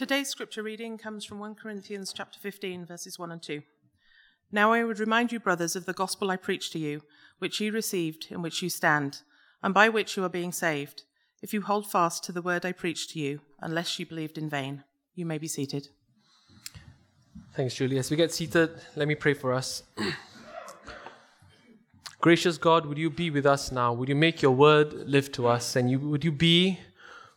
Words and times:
Today's 0.00 0.30
scripture 0.30 0.62
reading 0.62 0.96
comes 0.96 1.26
from 1.26 1.40
1 1.40 1.56
Corinthians 1.56 2.14
chapter 2.14 2.40
15 2.40 2.86
verses 2.86 3.18
1 3.18 3.32
and 3.32 3.42
2. 3.42 3.60
Now 4.50 4.72
I 4.72 4.82
would 4.82 4.98
remind 4.98 5.30
you 5.30 5.38
brothers 5.38 5.76
of 5.76 5.84
the 5.84 5.92
gospel 5.92 6.30
I 6.30 6.36
preached 6.36 6.72
to 6.72 6.78
you, 6.78 7.02
which 7.38 7.60
you 7.60 7.70
received, 7.70 8.28
in 8.30 8.40
which 8.40 8.62
you 8.62 8.70
stand, 8.70 9.20
and 9.62 9.74
by 9.74 9.90
which 9.90 10.16
you 10.16 10.24
are 10.24 10.30
being 10.30 10.52
saved, 10.52 11.02
if 11.42 11.52
you 11.52 11.60
hold 11.60 11.90
fast 11.90 12.24
to 12.24 12.32
the 12.32 12.40
word 12.40 12.64
I 12.64 12.72
preached 12.72 13.10
to 13.10 13.18
you, 13.18 13.42
unless 13.60 13.98
you 13.98 14.06
believed 14.06 14.38
in 14.38 14.48
vain. 14.48 14.84
You 15.14 15.26
may 15.26 15.36
be 15.36 15.48
seated. 15.48 15.88
Thanks, 17.52 17.74
Julie. 17.74 17.98
As 17.98 18.10
we 18.10 18.16
get 18.16 18.32
seated, 18.32 18.70
let 18.96 19.06
me 19.06 19.14
pray 19.14 19.34
for 19.34 19.52
us. 19.52 19.82
Gracious 22.22 22.56
God, 22.56 22.86
would 22.86 22.96
you 22.96 23.10
be 23.10 23.28
with 23.28 23.44
us 23.44 23.70
now? 23.70 23.92
Would 23.92 24.08
you 24.08 24.16
make 24.16 24.40
your 24.40 24.52
word 24.52 24.94
live 25.06 25.30
to 25.32 25.46
us? 25.46 25.76
And 25.76 25.90
you, 25.90 25.98
would 25.98 26.24
you 26.24 26.32
be 26.32 26.78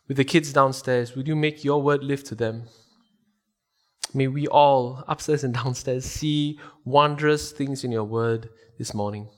with 0.08 0.16
the 0.16 0.24
kids 0.24 0.52
downstairs, 0.52 1.16
would 1.16 1.26
you 1.26 1.36
make 1.36 1.64
your 1.64 1.82
word 1.82 2.04
live 2.04 2.24
to 2.24 2.34
them? 2.34 2.64
May 4.12 4.28
we 4.28 4.46
all, 4.46 5.02
upstairs 5.08 5.44
and 5.44 5.54
downstairs, 5.54 6.04
see 6.04 6.58
wondrous 6.84 7.52
things 7.52 7.84
in 7.84 7.90
your 7.90 8.04
word 8.04 8.48
this 8.78 8.94
morning. 8.94 9.28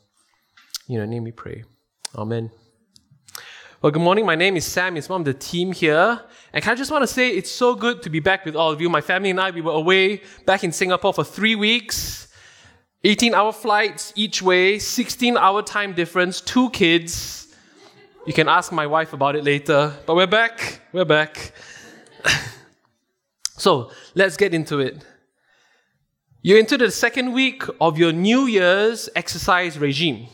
In 0.89 0.95
your 0.97 1.07
name 1.07 1.25
we 1.25 1.33
pray. 1.33 1.65
Amen. 2.15 2.51
Well, 3.83 3.93
good 3.93 4.03
morning. 4.03 4.27
My 4.27 4.35
name 4.35 4.57
is 4.57 4.65
Sam. 4.65 4.97
It's 4.97 5.09
one 5.09 5.21
of 5.21 5.25
the 5.25 5.35
team 5.35 5.73
here. 5.73 6.21
And 6.53 6.65
I 6.65 6.75
just 6.75 6.91
want 6.91 7.03
to 7.03 7.07
say 7.07 7.31
it's 7.31 7.51
so 7.51 7.75
good 7.75 8.03
to 8.03 8.11
be 8.11 8.21
back 8.21 8.45
with 8.45 8.57
all 8.57 8.73
of 8.73 8.81
you. 8.81 8.89
My 8.89 9.01
family 9.01 9.31
and 9.31 9.41
I, 9.41 9.51
we 9.51 9.61
were 9.61 9.73
away 9.73 10.23
back 10.47 10.65
in 10.65 10.73
Singapore 10.73 11.13
for 11.13 11.25
three 11.25 11.55
weeks. 11.55 12.29
18 13.05 13.35
hour 13.35 13.53
flights 13.53 14.13
each 14.17 14.43
way, 14.43 14.79
16 14.79 15.37
hour 15.37 15.63
time 15.63 15.93
difference, 15.93 16.41
two 16.41 16.71
kids. 16.71 17.46
You 18.27 18.33
can 18.33 18.49
ask 18.49 18.73
my 18.73 18.89
wife 18.89 19.13
about 19.13 19.37
it 19.37 19.45
later, 19.45 19.95
but 20.05 20.17
we're 20.17 20.27
back. 20.27 20.81
We're 20.93 21.05
back. 21.05 21.53
so 23.57 23.93
let's 24.17 24.37
get 24.37 24.53
into 24.53 24.81
it. 24.81 25.05
You're 26.43 26.59
into 26.59 26.77
the 26.77 26.91
second 26.91 27.33
week 27.33 27.63
of 27.81 27.97
your 27.97 28.11
New 28.11 28.47
Year's 28.47 29.09
exercise 29.15 29.79
regime. 29.79 30.27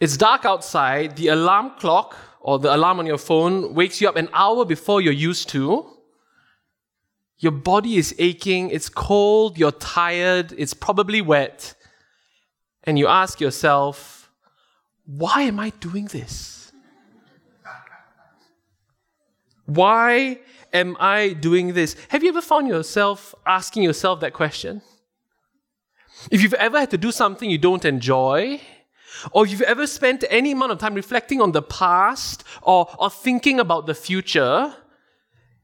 It's 0.00 0.16
dark 0.16 0.46
outside, 0.46 1.16
the 1.16 1.28
alarm 1.28 1.72
clock 1.78 2.16
or 2.40 2.58
the 2.58 2.74
alarm 2.74 2.98
on 2.98 3.04
your 3.04 3.18
phone 3.18 3.74
wakes 3.74 4.00
you 4.00 4.08
up 4.08 4.16
an 4.16 4.30
hour 4.32 4.64
before 4.64 5.02
you're 5.02 5.12
used 5.12 5.50
to. 5.50 5.84
Your 7.36 7.52
body 7.52 7.96
is 7.96 8.14
aching, 8.18 8.70
it's 8.70 8.88
cold, 8.88 9.58
you're 9.58 9.72
tired, 9.72 10.54
it's 10.56 10.72
probably 10.72 11.20
wet. 11.20 11.74
And 12.84 12.98
you 12.98 13.08
ask 13.08 13.42
yourself, 13.42 14.23
why 15.06 15.42
am 15.42 15.60
I 15.60 15.70
doing 15.70 16.06
this? 16.06 16.72
Why 19.66 20.40
am 20.72 20.96
I 21.00 21.32
doing 21.32 21.72
this? 21.72 21.96
Have 22.08 22.22
you 22.22 22.28
ever 22.30 22.42
found 22.42 22.68
yourself 22.68 23.34
asking 23.46 23.82
yourself 23.82 24.20
that 24.20 24.32
question? 24.32 24.82
If 26.30 26.42
you've 26.42 26.54
ever 26.54 26.80
had 26.80 26.90
to 26.90 26.98
do 26.98 27.12
something 27.12 27.50
you 27.50 27.58
don't 27.58 27.84
enjoy, 27.84 28.60
or 29.32 29.44
if 29.44 29.50
you've 29.50 29.62
ever 29.62 29.86
spent 29.86 30.24
any 30.28 30.52
amount 30.52 30.72
of 30.72 30.78
time 30.78 30.94
reflecting 30.94 31.40
on 31.40 31.52
the 31.52 31.62
past 31.62 32.44
or, 32.62 32.88
or 32.98 33.10
thinking 33.10 33.60
about 33.60 33.86
the 33.86 33.94
future, 33.94 34.74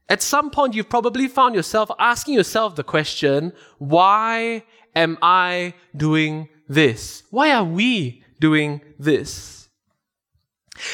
at 0.09 0.21
some 0.21 0.49
point 0.49 0.73
you've 0.73 0.89
probably 0.89 1.27
found 1.27 1.55
yourself 1.55 1.89
asking 1.99 2.33
yourself 2.33 2.75
the 2.75 2.83
question, 2.83 3.53
why 3.77 4.63
am 4.95 5.17
I 5.21 5.73
doing 5.95 6.49
this? 6.67 7.23
Why 7.29 7.51
are 7.51 7.63
we 7.63 8.20
doing 8.41 8.81
this? 8.99 9.61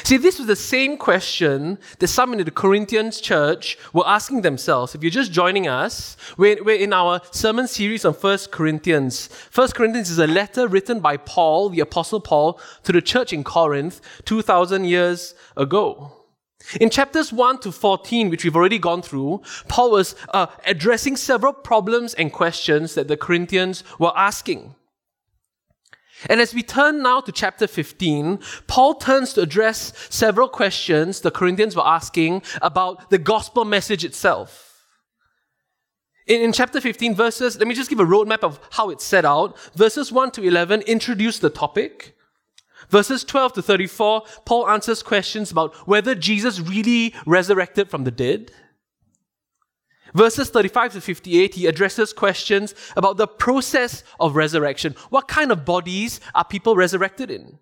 See, 0.03 0.17
this 0.17 0.37
was 0.37 0.47
the 0.47 0.55
same 0.55 0.97
question 0.97 1.77
that 1.99 2.07
some 2.07 2.33
in 2.33 2.43
the 2.43 2.51
Corinthians 2.51 3.21
church 3.21 3.77
were 3.93 4.07
asking 4.07 4.41
themselves. 4.41 4.93
If 4.93 5.01
you're 5.01 5.11
just 5.11 5.31
joining 5.31 5.67
us, 5.67 6.17
we're, 6.37 6.61
we're 6.63 6.79
in 6.79 6.93
our 6.93 7.21
sermon 7.31 7.67
series 7.67 8.03
on 8.03 8.13
1 8.13 8.37
Corinthians. 8.51 9.29
1 9.53 9.69
Corinthians 9.69 10.09
is 10.09 10.19
a 10.19 10.27
letter 10.27 10.67
written 10.67 10.99
by 10.99 11.15
Paul, 11.17 11.69
the 11.69 11.79
Apostle 11.79 12.19
Paul, 12.19 12.59
to 12.83 12.91
the 12.91 13.01
church 13.01 13.31
in 13.31 13.43
Corinth 13.43 14.01
2,000 14.25 14.85
years 14.85 15.35
ago. 15.55 16.11
In 16.81 16.89
chapters 16.89 17.31
1 17.31 17.59
to 17.59 17.71
14, 17.71 18.29
which 18.29 18.43
we've 18.43 18.55
already 18.55 18.79
gone 18.79 19.01
through, 19.01 19.41
Paul 19.69 19.91
was 19.91 20.15
uh, 20.33 20.47
addressing 20.65 21.15
several 21.15 21.53
problems 21.53 22.13
and 22.15 22.33
questions 22.33 22.95
that 22.95 23.07
the 23.07 23.15
Corinthians 23.15 23.83
were 23.99 24.11
asking. 24.17 24.75
And 26.29 26.41
as 26.41 26.53
we 26.53 26.63
turn 26.63 27.03
now 27.03 27.21
to 27.21 27.31
chapter 27.31 27.67
15, 27.67 28.39
Paul 28.65 28.95
turns 28.95 29.33
to 29.33 29.41
address 29.41 29.93
several 30.09 30.49
questions 30.49 31.21
the 31.21 31.31
Corinthians 31.31 31.75
were 31.75 31.85
asking 31.85 32.41
about 32.61 33.09
the 33.09 33.19
gospel 33.19 33.65
message 33.65 34.03
itself. 34.03 34.85
In, 36.25 36.41
in, 36.41 36.51
chapter 36.51 36.81
15, 36.81 37.15
verses, 37.15 37.57
let 37.57 37.67
me 37.67 37.75
just 37.75 37.89
give 37.89 37.99
a 37.99 38.05
roadmap 38.05 38.43
of 38.43 38.59
how 38.71 38.89
it's 38.89 39.05
set 39.05 39.25
out. 39.25 39.57
Verses 39.75 40.11
1 40.11 40.31
to 40.31 40.43
11 40.43 40.81
introduce 40.81 41.39
the 41.39 41.49
topic. 41.49 42.15
Verses 42.89 43.23
12 43.23 43.53
to 43.53 43.61
34, 43.61 44.23
Paul 44.45 44.69
answers 44.69 45.03
questions 45.03 45.51
about 45.51 45.75
whether 45.87 46.15
Jesus 46.15 46.59
really 46.59 47.13
resurrected 47.25 47.89
from 47.89 48.03
the 48.03 48.11
dead. 48.11 48.51
Verses 50.13 50.49
35 50.49 50.93
to 50.93 51.01
58, 51.01 51.55
he 51.55 51.67
addresses 51.67 52.13
questions 52.13 52.73
about 52.95 53.17
the 53.17 53.27
process 53.27 54.03
of 54.19 54.35
resurrection. 54.35 54.95
What 55.09 55.27
kind 55.27 55.51
of 55.51 55.65
bodies 55.65 56.19
are 56.33 56.45
people 56.45 56.75
resurrected 56.75 57.31
in? 57.31 57.59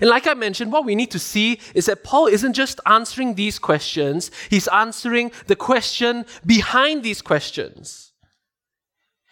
And 0.00 0.08
like 0.08 0.26
I 0.26 0.34
mentioned, 0.34 0.72
what 0.72 0.84
we 0.84 0.94
need 0.94 1.10
to 1.10 1.18
see 1.18 1.58
is 1.74 1.86
that 1.86 2.04
Paul 2.04 2.26
isn't 2.26 2.52
just 2.52 2.80
answering 2.86 3.34
these 3.34 3.58
questions, 3.58 4.30
he's 4.48 4.68
answering 4.68 5.32
the 5.46 5.56
question 5.56 6.24
behind 6.46 7.02
these 7.02 7.20
questions. 7.20 8.12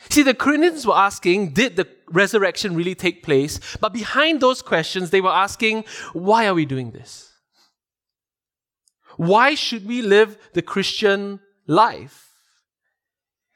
See, 0.08 0.22
the 0.22 0.34
Corinthians 0.34 0.86
were 0.86 0.96
asking, 0.96 1.52
did 1.52 1.76
the 1.76 1.86
resurrection 2.08 2.74
really 2.74 2.94
take 2.94 3.22
place? 3.22 3.60
But 3.80 3.92
behind 3.92 4.40
those 4.40 4.62
questions, 4.62 5.10
they 5.10 5.20
were 5.20 5.30
asking, 5.30 5.84
why 6.14 6.46
are 6.46 6.54
we 6.54 6.64
doing 6.64 6.90
this? 6.90 7.29
Why 9.20 9.54
should 9.54 9.86
we 9.86 10.00
live 10.00 10.38
the 10.54 10.62
Christian 10.62 11.40
life? 11.66 12.30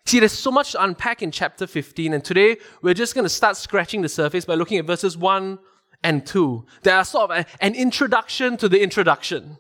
See, 0.05 0.19
there's 0.19 0.33
so 0.33 0.51
much 0.51 0.73
to 0.73 0.85
unpack 0.85 1.23
in 1.23 1.31
chapter 1.31 1.67
15, 1.67 2.13
and 2.13 2.23
today 2.23 2.59
we're 2.83 2.93
just 2.93 3.15
going 3.15 3.25
to 3.25 3.31
start 3.31 3.57
scratching 3.57 4.03
the 4.03 4.11
surface 4.11 4.45
by 4.45 4.57
looking 4.57 4.77
at 4.77 4.85
verses 4.85 5.17
1 5.17 5.59
and 6.03 6.27
2. 6.27 6.67
They 6.83 6.91
are 6.91 7.03
sort 7.03 7.31
of 7.31 7.39
a, 7.39 7.65
an 7.65 7.75
introduction 7.75 8.59
to 8.59 8.69
the 8.69 8.83
introduction. 8.83 9.57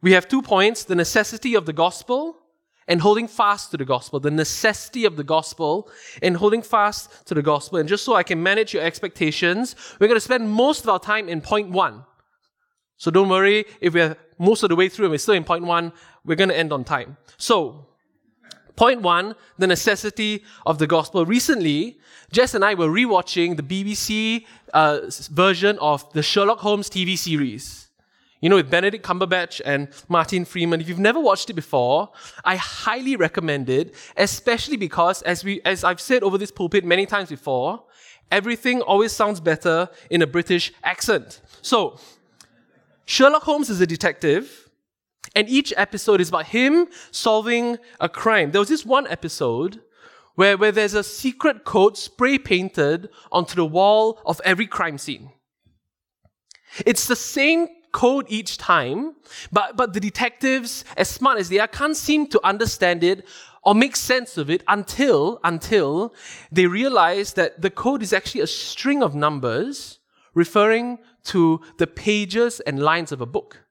We 0.00 0.12
have 0.12 0.28
two 0.28 0.40
points 0.40 0.84
the 0.84 0.94
necessity 0.94 1.54
of 1.54 1.66
the 1.66 1.74
gospel 1.74 2.38
and 2.88 3.02
holding 3.02 3.28
fast 3.28 3.72
to 3.72 3.76
the 3.76 3.84
gospel. 3.84 4.18
The 4.18 4.30
necessity 4.30 5.04
of 5.04 5.18
the 5.18 5.24
gospel 5.24 5.90
and 6.22 6.38
holding 6.38 6.62
fast 6.62 7.26
to 7.26 7.34
the 7.34 7.42
gospel. 7.42 7.80
And 7.80 7.86
just 7.86 8.02
so 8.02 8.14
I 8.14 8.22
can 8.22 8.42
manage 8.42 8.72
your 8.72 8.82
expectations, 8.82 9.76
we're 10.00 10.08
going 10.08 10.16
to 10.16 10.20
spend 10.24 10.48
most 10.48 10.84
of 10.84 10.88
our 10.88 10.98
time 10.98 11.28
in 11.28 11.42
point 11.42 11.68
one. 11.68 12.06
So 13.02 13.10
don't 13.10 13.28
worry 13.28 13.64
if 13.80 13.94
we're 13.94 14.16
most 14.38 14.62
of 14.62 14.68
the 14.68 14.76
way 14.76 14.88
through 14.88 15.06
and 15.06 15.10
we're 15.10 15.18
still 15.18 15.34
in 15.34 15.42
point 15.42 15.64
one, 15.64 15.92
we're 16.24 16.36
going 16.36 16.50
to 16.50 16.56
end 16.56 16.72
on 16.72 16.84
time. 16.84 17.16
So, 17.36 17.88
point 18.76 19.02
one, 19.02 19.34
the 19.58 19.66
necessity 19.66 20.44
of 20.66 20.78
the 20.78 20.86
gospel. 20.86 21.26
Recently, 21.26 21.98
Jess 22.30 22.54
and 22.54 22.64
I 22.64 22.74
were 22.74 22.86
rewatching 22.86 23.56
the 23.56 23.64
BBC 23.64 24.46
uh, 24.72 25.00
version 25.32 25.80
of 25.80 26.12
the 26.12 26.22
Sherlock 26.22 26.60
Holmes 26.60 26.88
TV 26.88 27.18
series. 27.18 27.88
You 28.40 28.48
know, 28.48 28.54
with 28.54 28.70
Benedict 28.70 29.04
Cumberbatch 29.04 29.60
and 29.64 29.88
Martin 30.08 30.44
Freeman. 30.44 30.80
If 30.80 30.88
you've 30.88 31.00
never 31.00 31.18
watched 31.18 31.50
it 31.50 31.54
before, 31.54 32.08
I 32.44 32.54
highly 32.54 33.16
recommend 33.16 33.68
it, 33.68 33.96
especially 34.16 34.76
because, 34.76 35.22
as 35.22 35.42
we, 35.42 35.60
as 35.64 35.82
I've 35.82 36.00
said 36.00 36.22
over 36.22 36.38
this 36.38 36.52
pulpit 36.52 36.84
many 36.84 37.06
times 37.06 37.30
before, 37.30 37.82
everything 38.30 38.80
always 38.80 39.10
sounds 39.10 39.40
better 39.40 39.88
in 40.08 40.22
a 40.22 40.26
British 40.28 40.72
accent. 40.84 41.40
So, 41.62 41.98
Sherlock 43.04 43.42
Holmes 43.42 43.70
is 43.70 43.80
a 43.80 43.86
detective, 43.86 44.70
and 45.34 45.48
each 45.48 45.72
episode 45.76 46.20
is 46.20 46.28
about 46.28 46.46
him 46.46 46.88
solving 47.10 47.78
a 48.00 48.08
crime. 48.08 48.50
There 48.50 48.60
was 48.60 48.68
this 48.68 48.84
one 48.84 49.06
episode 49.06 49.80
where, 50.34 50.56
where 50.56 50.72
there's 50.72 50.94
a 50.94 51.04
secret 51.04 51.64
code 51.64 51.96
spray 51.96 52.38
painted 52.38 53.08
onto 53.30 53.54
the 53.54 53.66
wall 53.66 54.20
of 54.24 54.40
every 54.44 54.66
crime 54.66 54.98
scene. 54.98 55.30
It's 56.86 57.06
the 57.06 57.16
same 57.16 57.68
code 57.92 58.24
each 58.28 58.56
time, 58.56 59.14
but, 59.52 59.76
but 59.76 59.92
the 59.92 60.00
detectives, 60.00 60.84
as 60.96 61.08
smart 61.08 61.38
as 61.38 61.48
they 61.50 61.58
are, 61.58 61.68
can't 61.68 61.96
seem 61.96 62.26
to 62.28 62.40
understand 62.42 63.04
it 63.04 63.26
or 63.62 63.74
make 63.74 63.94
sense 63.94 64.38
of 64.38 64.48
it 64.50 64.64
until, 64.66 65.38
until 65.44 66.14
they 66.50 66.66
realize 66.66 67.34
that 67.34 67.60
the 67.60 67.70
code 67.70 68.02
is 68.02 68.12
actually 68.12 68.40
a 68.40 68.46
string 68.46 69.02
of 69.02 69.14
numbers 69.14 69.98
referring 70.34 70.98
to 71.24 71.60
the 71.78 71.86
pages 71.86 72.60
and 72.60 72.82
lines 72.82 73.12
of 73.12 73.20
a 73.20 73.26
book. 73.26 73.64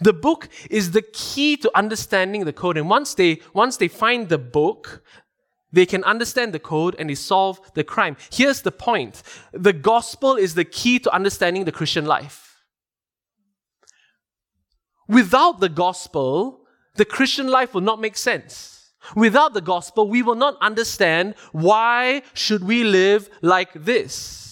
The 0.00 0.12
book 0.12 0.48
is 0.70 0.92
the 0.92 1.02
key 1.02 1.56
to 1.58 1.70
understanding 1.76 2.44
the 2.44 2.52
code. 2.52 2.76
And 2.76 2.88
once 2.88 3.14
they, 3.14 3.40
once 3.54 3.76
they 3.76 3.88
find 3.88 4.28
the 4.28 4.38
book, 4.38 5.02
they 5.72 5.86
can 5.86 6.04
understand 6.04 6.52
the 6.52 6.58
code 6.58 6.94
and 6.98 7.08
they 7.08 7.14
solve 7.14 7.60
the 7.74 7.84
crime. 7.84 8.16
Here's 8.30 8.62
the 8.62 8.72
point. 8.72 9.22
The 9.52 9.72
gospel 9.72 10.36
is 10.36 10.54
the 10.54 10.64
key 10.64 10.98
to 11.00 11.12
understanding 11.12 11.64
the 11.64 11.72
Christian 11.72 12.04
life. 12.06 12.46
without 15.10 15.58
the 15.58 15.68
gospel, 15.68 16.60
the 16.94 17.04
Christian 17.04 17.48
life 17.48 17.74
will 17.74 17.80
not 17.80 18.00
make 18.00 18.16
sense. 18.16 18.92
Without 19.16 19.54
the 19.54 19.60
gospel, 19.60 20.08
we 20.08 20.22
will 20.22 20.36
not 20.36 20.56
understand 20.60 21.34
why 21.52 22.22
should 22.32 22.62
we 22.62 22.84
live 22.84 23.28
like 23.42 23.72
this. 23.74 24.49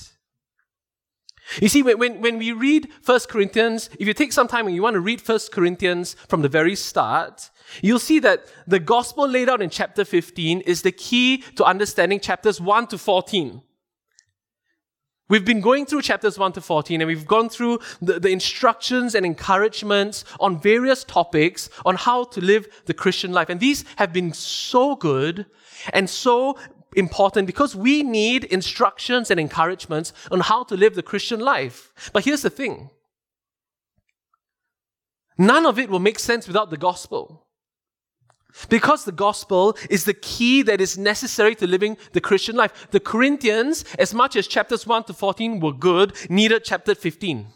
You 1.61 1.69
see, 1.69 1.83
when, 1.83 1.99
when, 1.99 2.21
when 2.21 2.39
we 2.39 2.53
read 2.53 2.89
1 3.05 3.21
Corinthians, 3.29 3.89
if 3.99 4.07
you 4.07 4.15
take 4.15 4.33
some 4.33 4.49
time 4.49 4.67
and 4.67 4.75
you 4.75 4.83
want 4.83 4.95
to 4.95 5.01
read 5.01 5.27
1 5.27 5.39
Corinthians 5.51 6.15
from 6.29 6.43
the 6.43 6.49
very 6.49 6.77
start, 6.77 7.51
you'll 7.83 7.99
see 7.99 8.19
that 8.21 8.47
the 8.67 8.79
gospel 8.79 9.27
laid 9.27 9.49
out 9.49 9.63
in 9.63 9.71
chapter 9.71 10.05
15 10.05 10.61
is 10.63 10.83
the 10.83 10.93
key 10.93 11.39
to 11.57 11.65
understanding 11.65 12.21
chapters 12.21 12.61
1 12.61 12.89
to 12.89 12.99
14. 12.99 13.63
We've 15.31 15.45
been 15.45 15.61
going 15.61 15.85
through 15.85 16.03
chapters 16.03 16.39
1 16.39 16.53
to 16.53 16.61
14 16.63 17.03
and 17.03 17.09
we've 17.09 17.27
gone 17.27 17.51
through 17.51 17.81
the, 18.01 18.19
the 18.19 18.31
instructions 18.31 19.15
and 19.15 19.27
encouragements 19.27 20.25
on 20.41 20.59
various 20.59 21.05
topics 21.05 21.69
on 21.85 21.97
how 21.97 22.25
to 22.25 22.41
live 22.41 22.67
the 22.87 22.95
Christian 22.95 23.33
life. 23.33 23.51
And 23.51 23.61
these 23.61 23.85
have 23.97 24.13
been 24.13 24.33
so 24.33 24.97
good 24.97 25.45
and 25.93 26.09
so 26.09 26.57
important 26.95 27.47
because 27.47 27.77
we 27.77 28.03
need 28.03 28.45
instructions 28.45 29.31
and 29.31 29.39
encouragements 29.39 30.13
on 30.31 30.41
how 30.41 30.65
to 30.65 30.77
live 30.77 30.95
the 30.95 31.03
Christian 31.03 31.41
life. 31.41 31.93
But 32.13 32.25
here's 32.25 32.43
the 32.43 32.51
thing 32.51 32.91
none 35.37 35.67
of 35.67 35.79
it 35.79 35.91
will 35.91 36.01
make 36.01 36.19
sense 36.19 36.47
without 36.47 36.71
the 36.71 36.77
gospel. 36.77 37.45
Because 38.69 39.05
the 39.05 39.13
gospel 39.13 39.77
is 39.91 40.05
the 40.05 40.15
key 40.15 40.63
that 40.63 40.81
is 40.81 40.97
necessary 40.97 41.55
to 41.57 41.67
living 41.67 41.97
the 42.13 42.21
Christian 42.21 42.57
life. 42.57 42.89
The 42.91 42.99
Corinthians, 42.99 43.85
as 43.99 44.15
much 44.15 44.37
as 44.37 44.49
chapters 44.49 44.87
1 44.87 45.05
to 45.05 45.13
14 45.13 45.61
were 45.61 45.73
good, 45.73 46.15
needed 46.31 46.65
chapter 46.65 46.95
15. 46.95 47.47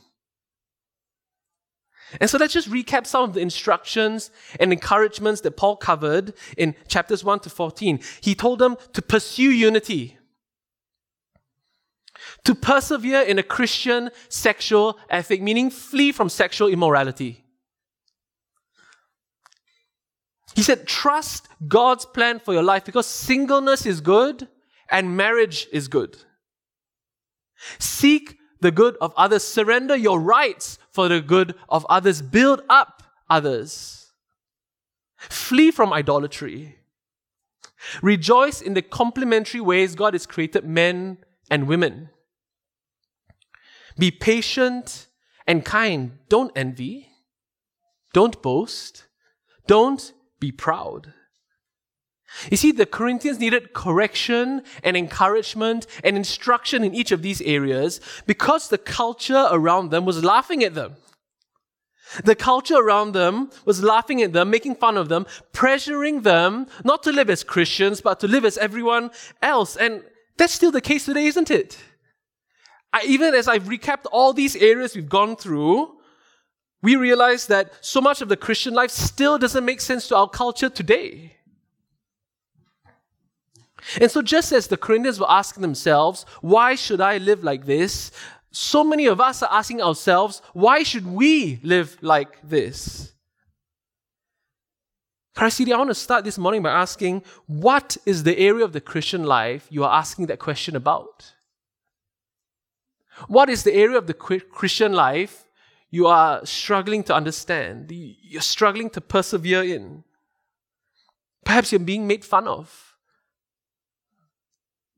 And 2.20 2.28
so 2.28 2.38
let's 2.38 2.52
just 2.52 2.70
recap 2.70 3.06
some 3.06 3.24
of 3.24 3.34
the 3.34 3.40
instructions 3.40 4.30
and 4.60 4.72
encouragements 4.72 5.40
that 5.42 5.56
Paul 5.56 5.76
covered 5.76 6.34
in 6.56 6.74
chapters 6.88 7.24
1 7.24 7.40
to 7.40 7.50
14. 7.50 8.00
He 8.20 8.34
told 8.34 8.58
them 8.58 8.76
to 8.92 9.02
pursue 9.02 9.50
unity, 9.50 10.18
to 12.44 12.54
persevere 12.54 13.22
in 13.22 13.38
a 13.38 13.42
Christian 13.42 14.10
sexual 14.28 14.98
ethic, 15.08 15.42
meaning 15.42 15.70
flee 15.70 16.12
from 16.12 16.28
sexual 16.28 16.68
immorality. 16.68 17.44
He 20.54 20.62
said, 20.62 20.86
trust 20.86 21.48
God's 21.66 22.04
plan 22.04 22.38
for 22.38 22.52
your 22.52 22.62
life 22.62 22.84
because 22.84 23.06
singleness 23.06 23.86
is 23.86 24.00
good 24.00 24.48
and 24.90 25.16
marriage 25.16 25.66
is 25.72 25.88
good. 25.88 26.18
Seek 27.78 28.36
the 28.60 28.70
good 28.70 28.96
of 29.00 29.14
others. 29.16 29.42
Surrender 29.42 29.96
your 29.96 30.20
rights 30.20 30.78
for 30.92 31.08
the 31.08 31.20
good 31.20 31.54
of 31.68 31.86
others. 31.88 32.22
Build 32.22 32.62
up 32.68 33.02
others. 33.28 34.12
Flee 35.16 35.70
from 35.70 35.92
idolatry. 35.92 36.78
Rejoice 38.02 38.60
in 38.60 38.74
the 38.74 38.82
complementary 38.82 39.60
ways 39.60 39.94
God 39.94 40.14
has 40.14 40.26
created 40.26 40.64
men 40.64 41.18
and 41.50 41.66
women. 41.66 42.10
Be 43.98 44.10
patient 44.10 45.08
and 45.46 45.64
kind. 45.64 46.18
Don't 46.28 46.52
envy. 46.56 47.08
Don't 48.12 48.40
boast. 48.42 49.06
Don't 49.66 50.12
be 50.38 50.52
proud. 50.52 51.14
You 52.50 52.56
see, 52.56 52.73
the 52.73 52.87
Corinthians 52.87 53.38
needed 53.38 53.73
correction 53.73 54.62
and 54.82 54.96
encouragement 54.96 55.87
and 56.02 56.17
instruction 56.17 56.82
in 56.82 56.94
each 56.94 57.12
of 57.12 57.23
these 57.23 57.40
areas 57.43 58.00
because 58.26 58.69
the 58.69 58.79
culture 58.79 59.46
around 59.50 59.90
them 59.90 60.05
was 60.05 60.25
laughing 60.25 60.64
at 60.64 60.75
them. 60.75 60.96
The 62.25 62.34
culture 62.34 62.76
around 62.76 63.12
them 63.12 63.50
was 63.64 63.82
laughing 63.82 64.23
at 64.23 64.32
them, 64.32 64.50
making 64.50 64.75
fun 64.76 64.96
of 64.96 65.08
them, 65.08 65.26
pressuring 65.52 66.23
them 66.23 66.67
not 66.84 67.02
to 67.05 67.12
live 67.12 67.31
as 67.31 67.43
Christians, 67.43 68.00
but 68.00 68.20
to 68.20 68.29
live 68.29 68.44
as 68.44 68.58
everyone 68.58 69.11
else. 69.40 69.76
And 69.76 70.02
that's 70.37 70.52
still 70.52 70.70
the 70.70 70.81
case 70.81 71.06
today, 71.06 71.25
isn't 71.26 71.50
it? 71.50 71.79
I, 72.93 73.02
even 73.06 73.34
as 73.34 73.49
I've 73.49 73.64
recapped 73.64 74.05
all 74.12 74.34
these 74.34 74.56
areas 74.56 74.94
we've 74.94 75.08
gone 75.08 75.37
through, 75.37 75.96
we 76.82 76.96
realize 76.96 77.46
that 77.46 77.73
so 77.81 78.00
much 78.00 78.20
of 78.20 78.29
the 78.29 78.37
Christian 78.37 78.75
life 78.75 78.90
still 78.90 79.38
doesn't 79.38 79.64
make 79.64 79.81
sense 79.81 80.08
to 80.08 80.17
our 80.17 80.29
culture 80.29 80.69
today. 80.69 81.37
And 84.00 84.11
so, 84.11 84.23
just 84.23 84.52
as 84.52 84.69
the 84.69 84.76
Corinthians 84.76 85.19
were 85.19 85.31
asking 85.31 85.62
themselves, 85.62 86.25
why 86.40 86.75
should 86.75 87.00
I 87.00 87.19
live 87.19 87.43
like 87.43 87.67
this? 87.67 88.11
So 88.50 88.84
many 88.84 89.06
of 89.06 89.20
us 89.20 89.43
are 89.43 89.52
asking 89.52 89.82
ourselves, 89.82 90.43
why 90.52 90.82
should 90.82 91.06
we 91.06 91.58
live 91.62 91.96
like 92.00 92.38
this? 92.43 93.12
Christ 95.34 95.56
City, 95.56 95.73
I 95.73 95.79
want 95.79 95.88
to 95.90 95.94
start 95.94 96.25
this 96.25 96.37
morning 96.37 96.62
by 96.62 96.70
asking, 96.70 97.23
what 97.46 97.96
is 98.05 98.23
the 98.23 98.38
area 98.38 98.64
of 98.64 98.73
the 98.73 98.81
Christian 98.81 99.25
life 99.25 99.67
you 99.70 99.82
are 99.84 99.99
asking 99.99 100.26
that 100.26 100.38
question 100.38 100.76
about? 100.76 101.32
What 103.29 103.49
is 103.49 103.62
the 103.62 103.75
area 103.75 103.96
of 103.96 104.06
the 104.06 104.14
Christian 104.14 104.93
life 104.93 105.44
you 105.90 106.06
are 106.06 106.44
struggling 106.44 107.02
to 107.05 107.14
understand, 107.14 107.90
you're 107.90 108.43
struggling 108.43 108.90
to 108.90 109.00
persevere 109.00 109.62
in? 109.62 110.05
Perhaps 111.44 111.73
you're 111.73 111.79
being 111.79 112.06
made 112.06 112.25
fun 112.25 112.46
of 112.46 112.91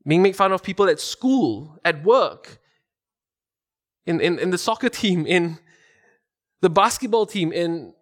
being 0.07 0.21
made 0.21 0.35
fun 0.35 0.51
of 0.51 0.63
people 0.63 0.87
at 0.87 0.99
school, 0.99 1.79
at 1.83 2.03
work, 2.03 2.59
in, 4.05 4.21
in, 4.21 4.37
in 4.39 4.51
the 4.51 4.57
soccer 4.57 4.89
team, 4.89 5.25
in 5.25 5.57
the 6.61 6.69
basketball 6.69 7.25
team, 7.25 7.51
in 7.51 7.93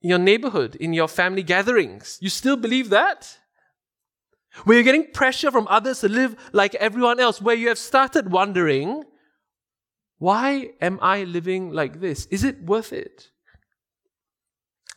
your 0.00 0.18
neighborhood, 0.18 0.74
in 0.76 0.92
your 0.92 1.08
family 1.08 1.42
gatherings. 1.42 2.18
You 2.20 2.28
still 2.28 2.56
believe 2.56 2.90
that? 2.90 3.38
Where 4.64 4.76
you're 4.76 4.84
getting 4.84 5.12
pressure 5.12 5.50
from 5.50 5.68
others 5.68 6.00
to 6.00 6.08
live 6.08 6.34
like 6.52 6.74
everyone 6.76 7.20
else, 7.20 7.40
where 7.40 7.54
you 7.54 7.68
have 7.68 7.78
started 7.78 8.32
wondering, 8.32 9.04
why 10.18 10.70
am 10.80 10.98
I 11.00 11.24
living 11.24 11.70
like 11.70 12.00
this? 12.00 12.26
Is 12.26 12.42
it 12.42 12.62
worth 12.62 12.92
it? 12.92 13.28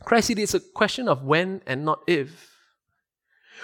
Christ, 0.03 0.31
it 0.31 0.39
is 0.39 0.55
a 0.55 0.59
question 0.59 1.07
of 1.07 1.23
when 1.23 1.61
and 1.67 1.85
not 1.85 2.01
if. 2.07 2.49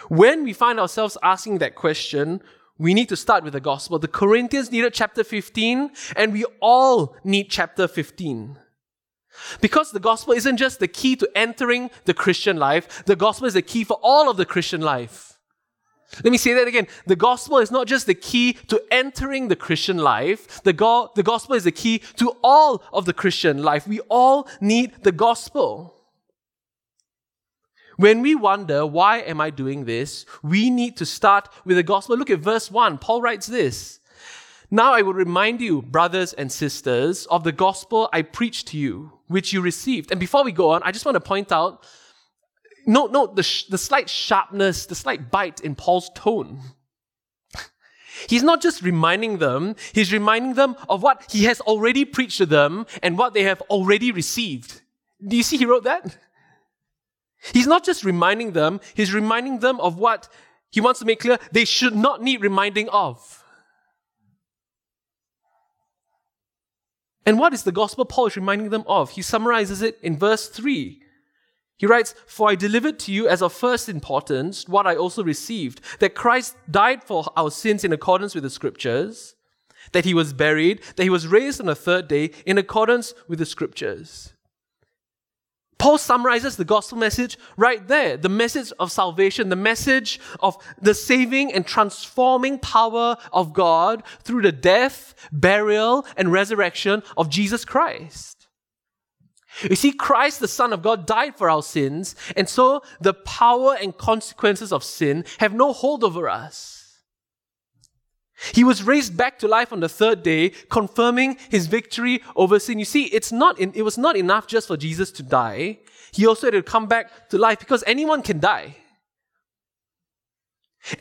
When 0.09 0.43
we 0.43 0.53
find 0.53 0.79
ourselves 0.79 1.17
asking 1.23 1.57
that 1.57 1.73
question, 1.73 2.41
we 2.79 2.93
need 2.93 3.09
to 3.09 3.15
start 3.15 3.43
with 3.43 3.53
the 3.53 3.59
gospel. 3.59 3.99
The 3.99 4.07
Corinthians 4.07 4.71
needed 4.71 4.93
chapter 4.93 5.23
15, 5.23 5.91
and 6.15 6.33
we 6.33 6.45
all 6.61 7.15
need 7.23 7.49
chapter 7.49 7.87
15. 7.87 8.57
Because 9.61 9.91
the 9.91 9.99
gospel 9.99 10.33
isn't 10.33 10.57
just 10.57 10.79
the 10.79 10.87
key 10.87 11.15
to 11.15 11.29
entering 11.35 11.89
the 12.05 12.13
Christian 12.13 12.57
life, 12.57 13.05
the 13.05 13.15
gospel 13.15 13.47
is 13.47 13.53
the 13.53 13.61
key 13.61 13.83
for 13.83 13.99
all 14.01 14.29
of 14.29 14.37
the 14.37 14.45
Christian 14.45 14.81
life. 14.81 15.37
Let 16.23 16.31
me 16.31 16.37
say 16.37 16.53
that 16.53 16.67
again. 16.67 16.87
The 17.05 17.17
gospel 17.17 17.57
is 17.57 17.69
not 17.69 17.85
just 17.85 18.05
the 18.05 18.15
key 18.15 18.53
to 18.67 18.81
entering 18.89 19.49
the 19.49 19.55
Christian 19.55 19.97
life, 19.97 20.63
the, 20.63 20.73
go- 20.73 21.11
the 21.15 21.23
gospel 21.23 21.55
is 21.55 21.65
the 21.65 21.71
key 21.71 21.99
to 22.15 22.35
all 22.43 22.81
of 22.93 23.05
the 23.05 23.13
Christian 23.13 23.61
life. 23.61 23.87
We 23.87 23.99
all 24.09 24.47
need 24.61 24.93
the 25.03 25.11
gospel. 25.11 25.96
When 27.97 28.21
we 28.21 28.35
wonder, 28.35 28.85
why 28.85 29.17
am 29.19 29.41
I 29.41 29.49
doing 29.49 29.85
this? 29.85 30.25
We 30.43 30.69
need 30.69 30.97
to 30.97 31.05
start 31.05 31.49
with 31.65 31.77
the 31.77 31.83
gospel. 31.83 32.15
Look 32.15 32.29
at 32.29 32.39
verse 32.39 32.71
1. 32.71 32.99
Paul 32.99 33.21
writes 33.23 33.47
this. 33.47 33.99
Now 34.69 34.93
I 34.93 35.01
will 35.01 35.15
remind 35.15 35.61
you, 35.61 35.81
brothers 35.81 36.33
and 36.33 36.51
sisters, 36.51 37.25
of 37.27 37.43
the 37.43 37.51
gospel 37.51 38.07
I 38.13 38.21
preached 38.21 38.67
to 38.69 38.77
you, 38.77 39.13
which 39.27 39.51
you 39.51 39.61
received. 39.61 40.11
And 40.11 40.19
before 40.19 40.43
we 40.43 40.51
go 40.51 40.71
on, 40.71 40.83
I 40.83 40.91
just 40.91 41.05
want 41.05 41.15
to 41.15 41.21
point 41.21 41.51
out, 41.51 41.85
note, 42.85 43.11
note 43.11 43.35
the, 43.35 43.43
sh- 43.43 43.65
the 43.65 43.79
slight 43.79 44.09
sharpness, 44.09 44.85
the 44.85 44.95
slight 44.95 45.31
bite 45.31 45.61
in 45.61 45.73
Paul's 45.73 46.11
tone. 46.13 46.61
He's 48.29 48.43
not 48.43 48.61
just 48.61 48.83
reminding 48.83 49.39
them, 49.39 49.75
he's 49.93 50.11
reminding 50.11 50.55
them 50.55 50.75
of 50.89 51.03
what 51.03 51.31
he 51.31 51.45
has 51.45 51.61
already 51.61 52.03
preached 52.03 52.37
to 52.39 52.45
them 52.45 52.85
and 53.01 53.17
what 53.17 53.33
they 53.33 53.43
have 53.43 53.61
already 53.69 54.11
received. 54.11 54.81
Do 55.25 55.37
you 55.37 55.43
see 55.43 55.57
he 55.57 55.65
wrote 55.65 55.83
that? 55.83 56.17
He's 57.53 57.67
not 57.67 57.85
just 57.85 58.03
reminding 58.03 58.53
them, 58.53 58.79
he's 58.93 59.13
reminding 59.13 59.59
them 59.59 59.79
of 59.79 59.97
what 59.97 60.27
he 60.69 60.81
wants 60.81 60.99
to 60.99 61.05
make 61.05 61.19
clear 61.19 61.37
they 61.51 61.65
should 61.65 61.95
not 61.95 62.21
need 62.21 62.41
reminding 62.41 62.89
of. 62.89 63.43
And 67.25 67.37
what 67.37 67.53
is 67.53 67.63
the 67.63 67.73
gospel 67.73 68.05
Paul 68.05 68.27
is 68.27 68.37
reminding 68.37 68.69
them 68.69 68.85
of? 68.87 69.11
He 69.11 69.21
summarizes 69.21 69.81
it 69.81 69.99
in 70.01 70.17
verse 70.17 70.47
3. 70.47 71.01
He 71.75 71.85
writes, 71.85 72.15
For 72.25 72.49
I 72.49 72.55
delivered 72.55 72.99
to 72.99 73.11
you 73.11 73.27
as 73.27 73.41
of 73.41 73.53
first 73.53 73.89
importance 73.89 74.67
what 74.67 74.87
I 74.87 74.95
also 74.95 75.23
received 75.23 75.81
that 75.99 76.15
Christ 76.15 76.55
died 76.71 77.03
for 77.03 77.25
our 77.35 77.51
sins 77.51 77.83
in 77.83 77.93
accordance 77.93 78.33
with 78.33 78.43
the 78.43 78.49
scriptures, 78.49 79.35
that 79.91 80.05
he 80.05 80.13
was 80.13 80.33
buried, 80.33 80.81
that 80.95 81.03
he 81.03 81.09
was 81.09 81.27
raised 81.27 81.59
on 81.59 81.67
the 81.67 81.75
third 81.75 82.07
day 82.07 82.31
in 82.45 82.57
accordance 82.57 83.13
with 83.27 83.39
the 83.39 83.45
scriptures. 83.45 84.33
Paul 85.77 85.97
summarizes 85.97 86.55
the 86.55 86.65
gospel 86.65 86.97
message 86.97 87.37
right 87.55 87.87
there 87.87 88.17
the 88.17 88.29
message 88.29 88.71
of 88.79 88.91
salvation, 88.91 89.49
the 89.49 89.55
message 89.55 90.19
of 90.39 90.57
the 90.81 90.93
saving 90.93 91.53
and 91.53 91.65
transforming 91.65 92.59
power 92.59 93.17
of 93.31 93.53
God 93.53 94.03
through 94.23 94.41
the 94.41 94.51
death, 94.51 95.13
burial, 95.31 96.05
and 96.15 96.31
resurrection 96.31 97.03
of 97.15 97.29
Jesus 97.29 97.65
Christ. 97.65 98.47
You 99.63 99.75
see, 99.75 99.91
Christ, 99.91 100.39
the 100.39 100.47
Son 100.47 100.71
of 100.71 100.83
God, 100.83 101.07
died 101.07 101.35
for 101.35 101.49
our 101.49 101.63
sins, 101.63 102.15
and 102.35 102.47
so 102.47 102.83
the 103.01 103.13
power 103.13 103.75
and 103.81 103.97
consequences 103.97 104.71
of 104.71 104.83
sin 104.83 105.25
have 105.39 105.53
no 105.53 105.73
hold 105.73 106.03
over 106.03 106.29
us. 106.29 106.76
He 108.53 108.63
was 108.63 108.83
raised 108.83 109.17
back 109.17 109.39
to 109.39 109.47
life 109.47 109.73
on 109.73 109.79
the 109.79 109.89
third 109.89 110.21
day, 110.21 110.49
confirming 110.69 111.37
his 111.49 111.67
victory 111.67 112.21
over 112.35 112.59
sin. 112.59 112.77
You 112.77 112.85
see, 112.85 113.05
it's 113.05 113.31
not 113.31 113.59
in, 113.59 113.71
it 113.73 113.81
was 113.81 113.97
not 113.97 114.15
enough 114.15 114.45
just 114.45 114.67
for 114.67 114.77
Jesus 114.77 115.11
to 115.11 115.23
die. 115.23 115.79
He 116.11 116.27
also 116.27 116.47
had 116.47 116.51
to 116.51 116.63
come 116.63 116.85
back 116.87 117.29
to 117.29 117.37
life 117.37 117.59
because 117.59 117.83
anyone 117.87 118.21
can 118.21 118.39
die. 118.39 118.77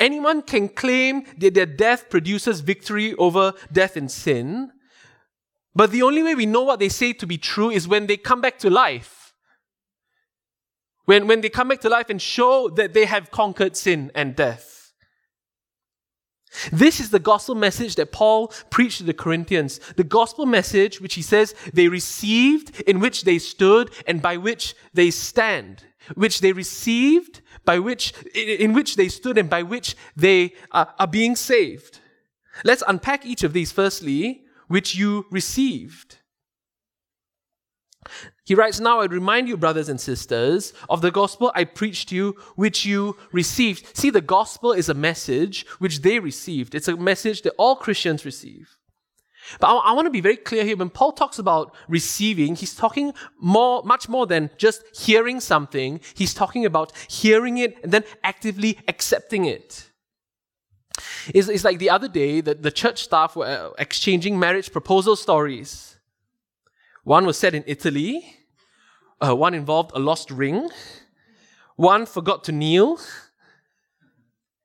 Anyone 0.01 0.43
can 0.43 0.69
claim 0.69 1.25
that 1.39 1.55
their 1.55 1.67
death 1.67 2.09
produces 2.09 2.61
victory 2.61 3.15
over 3.15 3.53
death 3.71 3.97
and 3.97 4.11
sin. 4.11 4.73
But 5.75 5.91
the 5.91 6.03
only 6.03 6.23
way 6.23 6.35
we 6.35 6.47
know 6.47 6.63
what 6.63 6.81
they 6.81 6.89
say 6.89 7.13
to 7.13 7.27
be 7.27 7.39
true 7.39 7.71
is 7.71 7.87
when 7.87 8.07
they 8.07 8.17
come 8.17 8.41
back 8.41 8.59
to 8.61 8.71
life. 8.71 9.35
When, 11.05 11.29
when 11.29 11.43
they 11.43 11.51
come 11.51 11.69
back 11.69 11.83
to 11.83 11.89
life 11.89 12.09
and 12.11 12.21
show 12.21 12.69
that 12.71 12.95
they 12.95 13.05
have 13.05 13.31
conquered 13.31 13.77
sin 13.77 14.11
and 14.15 14.35
death. 14.35 14.76
This 16.73 17.01
is 17.01 17.11
the 17.11 17.19
gospel 17.19 17.55
message 17.55 17.97
that 17.97 18.13
Paul 18.13 18.49
preached 18.71 18.99
to 18.99 19.05
the 19.05 19.15
Corinthians. 19.15 19.81
The 19.97 20.05
gospel 20.05 20.47
message 20.47 21.01
which 21.01 21.15
he 21.15 21.23
says 21.23 21.55
they 21.73 21.89
received, 21.89 22.81
in 22.83 23.01
which 23.01 23.25
they 23.25 23.39
stood, 23.39 23.91
and 24.07 24.23
by 24.23 24.37
which 24.37 24.75
they 24.95 25.11
stand. 25.11 25.85
Which 26.15 26.41
they 26.41 26.53
received, 26.53 27.43
by 27.65 27.79
which, 27.79 28.13
in 28.35 28.73
which 28.73 28.97
they 28.97 29.09
stood, 29.09 29.39
and 29.39 29.51
by 29.51 29.63
which 29.63 29.97
they 30.15 30.55
are, 30.71 30.95
are 30.99 31.07
being 31.07 31.37
saved. 31.37 32.01
Let's 32.65 32.85
unpack 32.87 33.27
each 33.27 33.43
of 33.43 33.53
these. 33.53 33.73
Firstly, 33.73 34.45
which 34.69 34.95
you 34.95 35.27
received. 35.31 36.19
He 38.47 38.55
writes, 38.55 38.79
Now 38.79 39.01
I 39.01 39.07
remind 39.07 39.49
you, 39.49 39.57
brothers 39.57 39.89
and 39.89 40.01
sisters, 40.01 40.73
of 40.89 41.01
the 41.03 41.11
gospel 41.11 41.51
I 41.55 41.65
preached 41.65 42.11
to 42.11 42.15
you, 42.15 42.37
which 42.55 42.87
you 42.87 43.17
received. 43.33 43.97
See, 43.97 44.09
the 44.09 44.21
gospel 44.21 44.73
is 44.73 44.89
a 44.89 44.95
message 44.95 45.67
which 45.81 46.03
they 46.03 46.21
received. 46.21 46.75
It's 46.77 46.87
a 46.87 46.97
message 46.97 47.43
that 47.43 47.55
all 47.59 47.75
Christians 47.75 48.25
receive. 48.25 48.77
But 49.59 49.67
I, 49.67 49.91
I 49.91 49.93
want 49.95 50.07
to 50.07 50.11
be 50.11 50.21
very 50.21 50.37
clear 50.37 50.65
here. 50.65 50.77
When 50.77 50.91
Paul 50.91 51.11
talks 51.11 51.41
about 51.41 51.75
receiving, 51.89 52.55
he's 52.55 52.77
talking 52.77 53.13
more, 53.41 53.83
much 53.83 54.09
more 54.09 54.29
than 54.29 54.51
just 54.57 54.85
hearing 54.97 55.41
something. 55.41 56.01
He's 56.15 56.33
talking 56.33 56.65
about 56.65 56.93
hearing 57.09 57.59
it 57.59 57.83
and 57.83 57.93
then 57.93 58.05
actively 58.23 58.79
accepting 58.87 59.45
it. 59.45 59.91
It's, 61.35 61.49
it's 61.49 61.65
like 61.65 61.81
the 61.81 61.91
other 61.91 62.09
day 62.09 62.41
that 62.43 62.63
the 62.63 62.71
church 62.71 63.03
staff 63.03 63.35
were 63.35 63.47
uh, 63.47 63.71
exchanging 63.77 64.39
marriage 64.39 64.71
proposal 64.71 65.17
stories. 65.17 65.96
One 67.07 67.25
was 67.25 67.39
set 67.39 67.55
in 67.55 67.63
Italy, 67.69 68.37
uh, 69.21 69.33
one 69.37 69.55
involved 69.55 69.93
a 69.95 70.01
lost 70.01 70.29
ring, 70.33 70.69
one 71.77 72.05
forgot 72.05 72.43
to 72.45 72.53
kneel. 72.53 72.99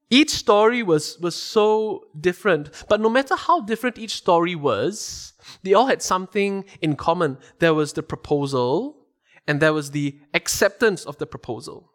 Each 0.09 0.31
story 0.31 0.81
was, 0.81 1.19
was 1.19 1.35
so 1.35 2.07
different, 2.19 2.71
but 2.89 2.99
no 2.99 3.09
matter 3.09 3.35
how 3.35 3.61
different 3.61 3.99
each 3.99 4.15
story 4.15 4.55
was, 4.55 5.33
they 5.61 5.75
all 5.75 5.85
had 5.85 6.01
something 6.01 6.65
in 6.81 6.95
common. 6.95 7.37
There 7.59 7.75
was 7.75 7.93
the 7.93 8.01
proposal, 8.01 9.05
and 9.47 9.59
there 9.61 9.71
was 9.71 9.91
the 9.91 10.19
acceptance 10.33 11.05
of 11.05 11.19
the 11.19 11.27
proposal. 11.27 11.91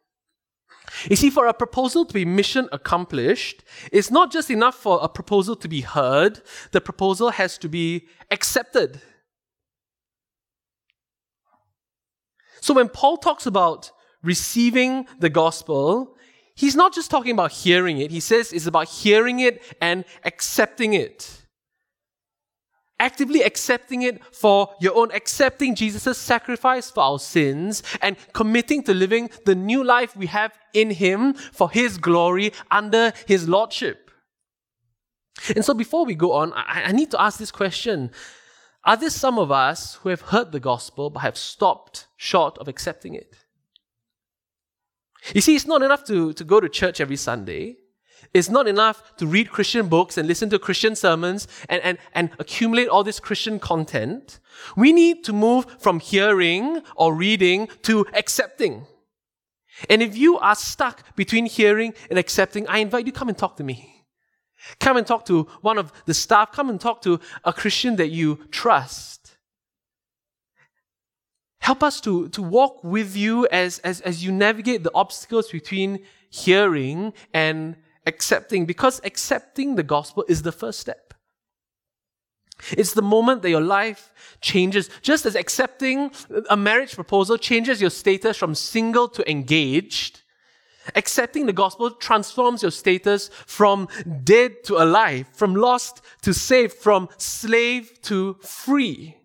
You 1.11 1.17
see, 1.17 1.29
for 1.29 1.49
a 1.49 1.55
proposal 1.55 2.05
to 2.05 2.15
be 2.15 2.25
mission 2.25 2.69
accomplished, 2.71 3.65
it's 3.91 4.13
not 4.13 4.31
just 4.31 4.49
enough 4.49 4.77
for 4.77 5.01
a 5.03 5.09
proposal 5.09 5.57
to 5.57 5.67
be 5.67 5.81
heard, 5.81 6.41
the 6.71 6.81
proposal 6.81 7.31
has 7.31 7.59
to 7.59 7.69
be 7.69 8.07
accepted. 8.31 9.03
So 12.61 12.75
when 12.75 12.89
Paul 12.89 13.17
talks 13.17 13.47
about 13.47 13.91
receiving 14.23 15.07
the 15.19 15.31
gospel, 15.31 16.17
he's 16.55 16.75
not 16.75 16.95
just 16.95 17.11
talking 17.11 17.33
about 17.33 17.53
hearing 17.53 17.99
it, 17.99 18.11
he 18.11 18.21
says 18.21 18.53
it's 18.53 18.67
about 18.67 18.89
hearing 18.89 19.41
it 19.41 19.63
and 19.81 20.05
accepting 20.25 20.95
it 20.95 21.47
actively 22.99 23.43
accepting 23.43 24.03
it 24.03 24.23
for 24.35 24.75
your 24.81 24.97
own, 24.97 25.11
accepting 25.13 25.75
Jesus' 25.75 26.19
sacrifice 26.19 26.91
for 26.91 27.03
our 27.03 27.19
sins, 27.19 27.83
and 28.01 28.17
committing 28.33 28.83
to 28.85 28.95
living 28.95 29.31
the 29.45 29.55
new 29.55 29.85
life 29.85 30.17
we 30.17 30.27
have 30.27 30.59
in 30.73 30.91
Him 30.91 31.35
for 31.35 31.71
His 31.71 31.99
glory 31.99 32.53
under 32.71 33.13
His 33.27 33.49
Lordship. 33.49 34.11
And 35.55 35.65
so 35.65 35.75
before 35.75 36.07
we 36.07 36.15
go 36.15 36.33
on, 36.33 36.53
I, 36.55 36.85
I 36.87 36.93
need 36.93 37.11
to 37.11 37.21
ask 37.21 37.39
this 37.39 37.51
question. 37.51 38.11
Are 38.87 38.97
there 38.97 39.11
some 39.11 39.37
of 39.37 39.51
us 39.51 39.97
who 39.97 40.11
have 40.11 40.21
heard 40.21 40.53
the 40.53 40.61
gospel 40.61 41.11
but 41.11 41.21
have 41.21 41.37
stopped 41.37 42.07
short 42.17 42.57
of 42.59 42.69
accepting 42.69 43.15
it? 43.15 43.35
You 45.35 45.41
see, 45.41 45.57
it's 45.57 45.67
not 45.67 45.83
enough 45.83 46.05
to, 46.05 46.33
to 46.35 46.45
go 46.45 46.61
to 46.61 46.69
church 46.69 47.01
every 47.01 47.17
Sunday. 47.17 47.79
It's 48.33 48.49
not 48.49 48.69
enough 48.69 49.17
to 49.17 49.27
read 49.27 49.51
Christian 49.51 49.89
books 49.89 50.17
and 50.17 50.29
listen 50.29 50.51
to 50.51 50.59
Christian 50.59 50.95
sermons 50.95 51.49
and, 51.69 51.83
and, 51.83 51.99
and 52.15 52.31
accumulate 52.39 52.89
all 52.89 53.03
this 53.03 53.19
Christian 53.19 53.59
content. 53.59 54.39
We 54.77 54.93
need 54.93 55.25
to 55.25 55.33
move 55.33 55.67
from 55.81 55.99
hearing 55.99 56.83
or 56.95 57.13
reading 57.13 57.69
to 57.83 58.07
accepting. 58.15 58.87
And 59.91 60.01
if 60.01 60.17
you 60.17 60.39
are 60.39 60.55
stuck 60.55 61.17
between 61.17 61.47
hearing 61.47 61.93
and 62.09 62.21
accepting, 62.21 62.69
I 62.69 62.79
invite 62.79 63.07
you 63.07 63.13
come 63.13 63.29
and 63.29 63.37
talk 63.37 63.57
to 63.57 63.65
me. 63.65 63.96
Come 64.81 64.97
and 64.97 65.07
talk 65.07 65.25
to 65.27 65.45
one 65.61 65.79
of 65.79 65.93
the 66.07 66.15
staff. 66.15 66.53
Come 66.53 66.71
and 66.71 66.81
talk 66.81 67.03
to 67.03 67.21
a 67.45 67.53
Christian 67.53 67.97
that 67.97 68.09
you 68.09 68.41
trust. 68.51 69.37
Help 71.61 71.83
us 71.83 72.01
to, 72.03 72.29
to 72.29 72.43
walk 72.43 72.85
with 72.85 73.17
you 73.17 73.47
as, 73.49 73.81
as, 73.81 74.01
as 74.03 74.25
you 74.25 74.31
navigate 74.31 74.85
the 74.85 74.95
obstacles 74.95 75.51
between 75.51 76.01
hearing 76.31 77.13
and 77.35 77.77
accepting 78.07 78.67
because 78.67 79.01
accepting 79.05 79.75
the 79.75 79.83
gospel 79.83 80.25
is 80.29 80.43
the 80.43 80.53
first 80.53 80.79
step. 80.79 81.15
It's 82.71 82.95
the 82.95 83.03
moment 83.03 83.43
that 83.43 83.51
your 83.51 83.61
life 83.61 84.13
changes. 84.41 84.89
Just 85.03 85.27
as 85.27 85.35
accepting 85.35 86.11
a 86.49 86.57
marriage 86.57 86.95
proposal 86.95 87.37
changes 87.37 87.81
your 87.81 87.91
status 87.91 88.37
from 88.37 88.55
single 88.55 89.09
to 89.09 89.29
engaged, 89.31 90.23
accepting 90.95 91.47
the 91.47 91.53
gospel 91.53 91.91
transforms 91.91 92.63
your 92.63 92.71
status 92.71 93.29
from 93.47 93.89
dead 94.25 94.65
to 94.65 94.83
alive, 94.83 95.29
from 95.33 95.55
lost 95.55 96.03
to 96.23 96.33
saved, 96.33 96.75
from 96.75 97.09
slave 97.19 98.01
to 98.03 98.35
free. 98.41 99.17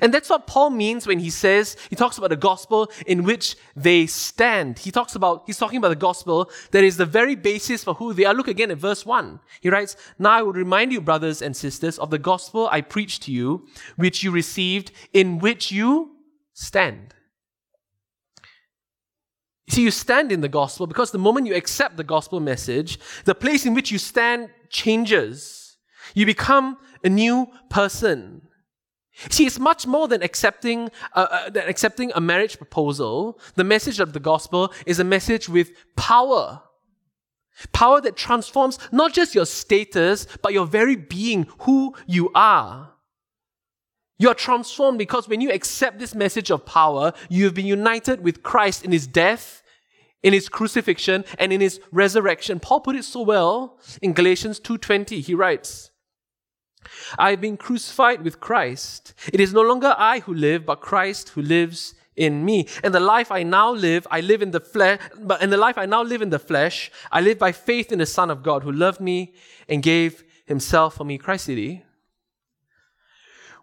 And 0.00 0.14
that's 0.14 0.30
what 0.30 0.46
Paul 0.46 0.70
means 0.70 1.06
when 1.06 1.18
he 1.18 1.28
says, 1.28 1.76
he 1.90 1.96
talks 1.96 2.16
about 2.16 2.30
the 2.30 2.36
gospel 2.36 2.90
in 3.06 3.24
which 3.24 3.56
they 3.76 4.06
stand. 4.06 4.78
He 4.78 4.90
talks 4.90 5.14
about, 5.14 5.42
he's 5.46 5.58
talking 5.58 5.78
about 5.78 5.90
the 5.90 5.96
gospel 5.96 6.50
that 6.70 6.84
is 6.84 6.96
the 6.96 7.04
very 7.04 7.34
basis 7.34 7.84
for 7.84 7.94
who 7.94 8.14
they 8.14 8.24
are. 8.24 8.32
Look 8.32 8.48
again 8.48 8.70
at 8.70 8.78
verse 8.78 9.04
1. 9.04 9.40
He 9.60 9.68
writes, 9.68 9.96
Now 10.18 10.30
I 10.30 10.42
would 10.42 10.56
remind 10.56 10.92
you, 10.92 11.00
brothers 11.00 11.42
and 11.42 11.54
sisters, 11.54 11.98
of 11.98 12.10
the 12.10 12.18
gospel 12.18 12.68
I 12.70 12.80
preached 12.80 13.24
to 13.24 13.32
you, 13.32 13.66
which 13.96 14.22
you 14.22 14.30
received, 14.30 14.92
in 15.12 15.40
which 15.40 15.70
you 15.70 16.16
stand. 16.54 17.14
See, 19.72 19.80
you 19.80 19.90
stand 19.90 20.30
in 20.32 20.42
the 20.42 20.50
gospel 20.50 20.86
because 20.86 21.12
the 21.12 21.18
moment 21.18 21.46
you 21.46 21.54
accept 21.54 21.96
the 21.96 22.04
gospel 22.04 22.40
message, 22.40 22.98
the 23.24 23.34
place 23.34 23.64
in 23.64 23.72
which 23.72 23.90
you 23.90 23.96
stand 23.96 24.50
changes. 24.68 25.78
You 26.14 26.26
become 26.26 26.76
a 27.02 27.08
new 27.08 27.48
person. 27.70 28.42
See, 29.30 29.46
it's 29.46 29.58
much 29.58 29.86
more 29.86 30.08
than 30.08 30.22
accepting, 30.22 30.90
uh, 31.14 31.26
uh, 31.30 31.48
than 31.48 31.70
accepting 31.70 32.12
a 32.14 32.20
marriage 32.20 32.58
proposal. 32.58 33.40
The 33.54 33.64
message 33.64 33.98
of 33.98 34.12
the 34.12 34.20
gospel 34.20 34.74
is 34.84 34.98
a 34.98 35.04
message 35.04 35.48
with 35.48 35.70
power. 35.96 36.60
Power 37.72 38.02
that 38.02 38.14
transforms 38.14 38.78
not 38.92 39.14
just 39.14 39.34
your 39.34 39.46
status, 39.46 40.26
but 40.42 40.52
your 40.52 40.66
very 40.66 40.96
being, 40.96 41.46
who 41.60 41.94
you 42.06 42.30
are. 42.34 42.92
You 44.18 44.28
are 44.28 44.34
transformed 44.34 44.98
because 44.98 45.28
when 45.28 45.40
you 45.40 45.50
accept 45.50 45.98
this 45.98 46.14
message 46.14 46.50
of 46.50 46.66
power, 46.66 47.14
you 47.30 47.46
have 47.46 47.54
been 47.54 47.64
united 47.64 48.22
with 48.22 48.42
Christ 48.42 48.84
in 48.84 48.92
his 48.92 49.06
death, 49.06 49.61
in 50.22 50.32
his 50.32 50.48
crucifixion, 50.48 51.24
and 51.38 51.52
in 51.52 51.60
his 51.60 51.80
resurrection. 51.90 52.60
Paul 52.60 52.80
put 52.80 52.96
it 52.96 53.04
so 53.04 53.22
well 53.22 53.78
in 54.00 54.12
Galatians 54.12 54.60
2:20. 54.60 55.20
He 55.20 55.34
writes, 55.34 55.90
I 57.18 57.30
have 57.30 57.40
been 57.40 57.56
crucified 57.56 58.22
with 58.22 58.40
Christ. 58.40 59.14
It 59.32 59.40
is 59.40 59.52
no 59.52 59.62
longer 59.62 59.94
I 59.96 60.20
who 60.20 60.34
live, 60.34 60.66
but 60.66 60.80
Christ 60.80 61.30
who 61.30 61.42
lives 61.42 61.94
in 62.16 62.44
me. 62.44 62.66
And 62.82 62.94
the 62.94 63.00
life 63.00 63.30
I 63.30 63.42
now 63.42 63.70
live, 63.70 64.06
I 64.10 64.20
live 64.20 64.42
in 64.42 64.50
the 64.50 64.60
flesh, 64.60 65.00
but 65.18 65.42
in 65.42 65.50
the 65.50 65.56
life 65.56 65.78
I 65.78 65.86
now 65.86 66.02
live 66.02 66.22
in 66.22 66.30
the 66.30 66.38
flesh, 66.38 66.90
I 67.10 67.20
live 67.20 67.38
by 67.38 67.52
faith 67.52 67.92
in 67.92 67.98
the 67.98 68.06
Son 68.06 68.30
of 68.30 68.42
God 68.42 68.62
who 68.62 68.72
loved 68.72 69.00
me 69.00 69.34
and 69.68 69.82
gave 69.82 70.24
himself 70.44 70.96
for 70.96 71.04
me. 71.04 71.18
Christ 71.18 71.46
city. 71.46 71.84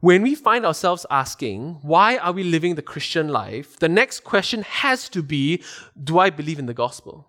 When 0.02 0.22
we 0.22 0.34
find 0.34 0.66
ourselves 0.66 1.06
asking, 1.10 1.80
why 1.82 2.18
are 2.18 2.32
we 2.32 2.44
living 2.44 2.76
the 2.76 2.82
Christian 2.82 3.28
life? 3.28 3.78
The 3.80 3.90
next 3.90 4.24
question 4.24 4.62
has 4.62 5.10
to 5.10 5.22
be, 5.22 5.62
do 6.02 6.20
I 6.20 6.30
believe 6.30 6.60
in 6.60 6.68
the 6.68 6.74
gospel? 6.74 7.28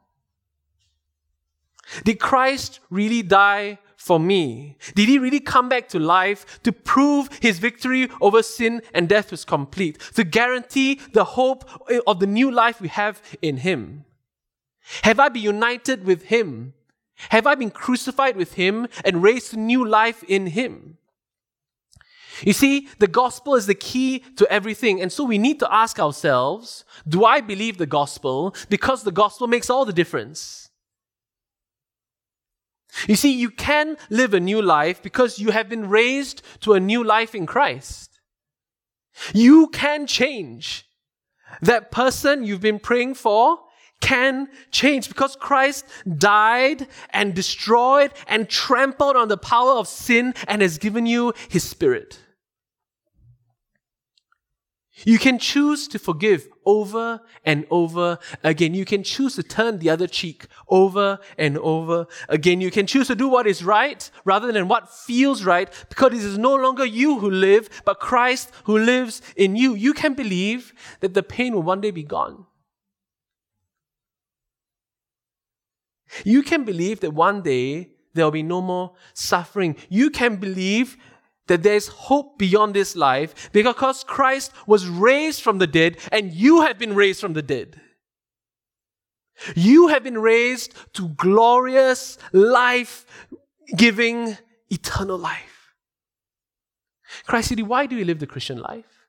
Did 2.05 2.21
Christ 2.21 2.79
really 2.89 3.23
die 3.23 3.79
for 3.97 4.21
me? 4.21 4.77
Did 4.95 5.09
he 5.09 5.19
really 5.19 5.41
come 5.41 5.69
back 5.69 5.89
to 5.89 5.99
life 5.99 6.61
to 6.63 6.71
prove 6.71 7.29
his 7.43 7.59
victory 7.59 8.09
over 8.21 8.43
sin 8.43 8.83
and 8.95 9.09
death 9.09 9.33
was 9.33 9.45
complete? 9.45 9.99
To 10.15 10.23
guarantee 10.23 11.01
the 11.13 11.25
hope 11.25 11.69
of 12.07 12.21
the 12.21 12.27
new 12.27 12.53
life 12.53 12.81
we 12.81 12.89
have 12.89 13.21
in 13.43 13.59
him? 13.59 14.05
Have 15.03 15.19
I 15.19 15.29
been 15.29 15.43
united 15.43 16.05
with 16.05 16.25
him? 16.25 16.75
Have 17.31 17.49
I 17.49 17.57
been 17.57 17.71
crucified 17.71 18.37
with 18.37 18.55
him 18.55 18.87
and 19.05 19.23
raised 19.23 19.51
to 19.51 19.59
new 19.59 19.85
life 19.85 20.23
in 20.25 20.47
him? 20.47 20.99
You 22.43 22.53
see, 22.53 22.89
the 22.99 23.07
gospel 23.07 23.55
is 23.55 23.67
the 23.67 23.75
key 23.75 24.21
to 24.37 24.51
everything. 24.51 25.01
And 25.01 25.13
so 25.13 25.25
we 25.25 25.39
need 25.39 25.59
to 25.61 25.73
ask 25.73 25.99
ourselves, 25.99 26.85
do 27.09 27.25
I 27.25 27.41
believe 27.41 27.79
the 27.79 27.87
gospel? 27.87 28.55
Because 28.69 29.03
the 29.03 29.13
gospel 29.13 29.47
makes 29.47 29.71
all 29.71 29.85
the 29.85 29.93
difference. 29.93 30.71
You 33.07 33.17
see, 33.17 33.33
you 33.33 33.51
can 33.51 33.97
live 34.09 34.35
a 34.35 34.41
new 34.41 34.61
life 34.61 35.03
because 35.03 35.39
you 35.39 35.51
have 35.51 35.69
been 35.69 35.89
raised 35.89 36.43
to 36.61 36.73
a 36.73 36.81
new 36.81 37.05
life 37.05 37.35
in 37.35 37.47
Christ. 37.47 38.21
You 39.33 39.69
can 39.69 40.07
change. 40.07 40.87
That 41.63 41.91
person 41.91 42.45
you've 42.45 42.61
been 42.61 42.79
praying 42.79 43.15
for 43.15 43.59
can 44.01 44.49
change 44.71 45.09
because 45.09 45.37
Christ 45.37 45.85
died 46.17 46.87
and 47.11 47.35
destroyed 47.35 48.13
and 48.27 48.49
trampled 48.49 49.17
on 49.17 49.29
the 49.29 49.37
power 49.37 49.73
of 49.73 49.87
sin 49.89 50.35
and 50.49 50.63
has 50.63 50.79
given 50.79 51.07
you 51.07 51.35
his 51.49 51.69
spirit. 51.69 52.19
You 55.05 55.19
can 55.19 55.39
choose 55.39 55.89
to 55.89 55.99
forgive 55.99 56.49
over 56.65 57.21
and 57.45 57.67
over 57.71 58.19
again. 58.43 58.75
You 58.75 58.85
can 58.85 59.03
choose 59.03 59.37
to 59.37 59.43
turn 59.43 59.79
the 59.79 59.91
other 59.91 60.07
cheek 60.07 60.47
over 60.69 61.19
and 61.39 61.57
over 61.59 62.07
again. 62.29 62.61
You 62.61 62.71
can 62.71 62.87
choose 62.87 63.07
to 63.09 63.15
do 63.15 63.29
what 63.29 63.47
is 63.47 63.65
right 63.65 64.11
rather 64.25 64.53
than 64.53 64.69
what 64.69 64.93
feels 64.93 65.45
right 65.45 65.69
because 65.89 66.13
it 66.13 66.25
is 66.25 66.39
no 66.39 66.55
longer 66.55 66.85
you 66.85 67.19
who 67.19 67.31
live, 67.31 67.69
but 67.85 68.01
Christ 68.01 68.51
who 68.65 68.79
lives 68.79 69.23
in 69.37 69.57
you. 69.57 69.75
You 69.75 69.95
can 69.95 70.15
believe 70.15 70.73
that 71.01 71.15
the 71.15 71.23
pain 71.23 71.55
will 71.55 71.63
one 71.63 71.81
day 71.81 71.91
be 71.91 72.03
gone. 72.03 72.47
You 76.25 76.43
can 76.43 76.65
believe 76.65 77.01
that 77.01 77.13
one 77.13 77.43
day 77.43 77.91
there 78.15 78.25
will 78.25 78.33
be 78.33 78.43
no 78.43 78.61
more 78.61 78.93
suffering. 79.15 79.77
You 79.89 80.11
can 80.11 80.37
believe 80.37 80.97
that 81.51 81.65
there's 81.65 81.89
hope 81.89 82.39
beyond 82.39 82.75
this 82.75 82.95
life 82.95 83.51
because 83.51 84.05
Christ 84.05 84.53
was 84.69 84.87
raised 84.87 85.43
from 85.43 85.59
the 85.59 85.67
dead 85.67 85.99
and 86.13 86.33
you 86.33 86.61
have 86.63 86.79
been 86.79 86.95
raised 86.95 87.21
from 87.21 87.33
the 87.33 87.43
dead. 87.43 87.81
You 89.57 89.89
have 89.89 90.05
been 90.05 90.19
raised 90.19 90.75
to 90.93 91.09
glorious 91.09 92.19
life 92.33 93.05
giving 93.77 94.39
eternal 94.71 95.19
life. 95.19 95.75
Christ 97.27 97.49
City, 97.49 97.65
why 97.65 97.87
do 97.87 97.97
we 97.97 98.05
live 98.05 98.21
the 98.21 98.29
Christian 98.29 98.61
life? 98.61 99.09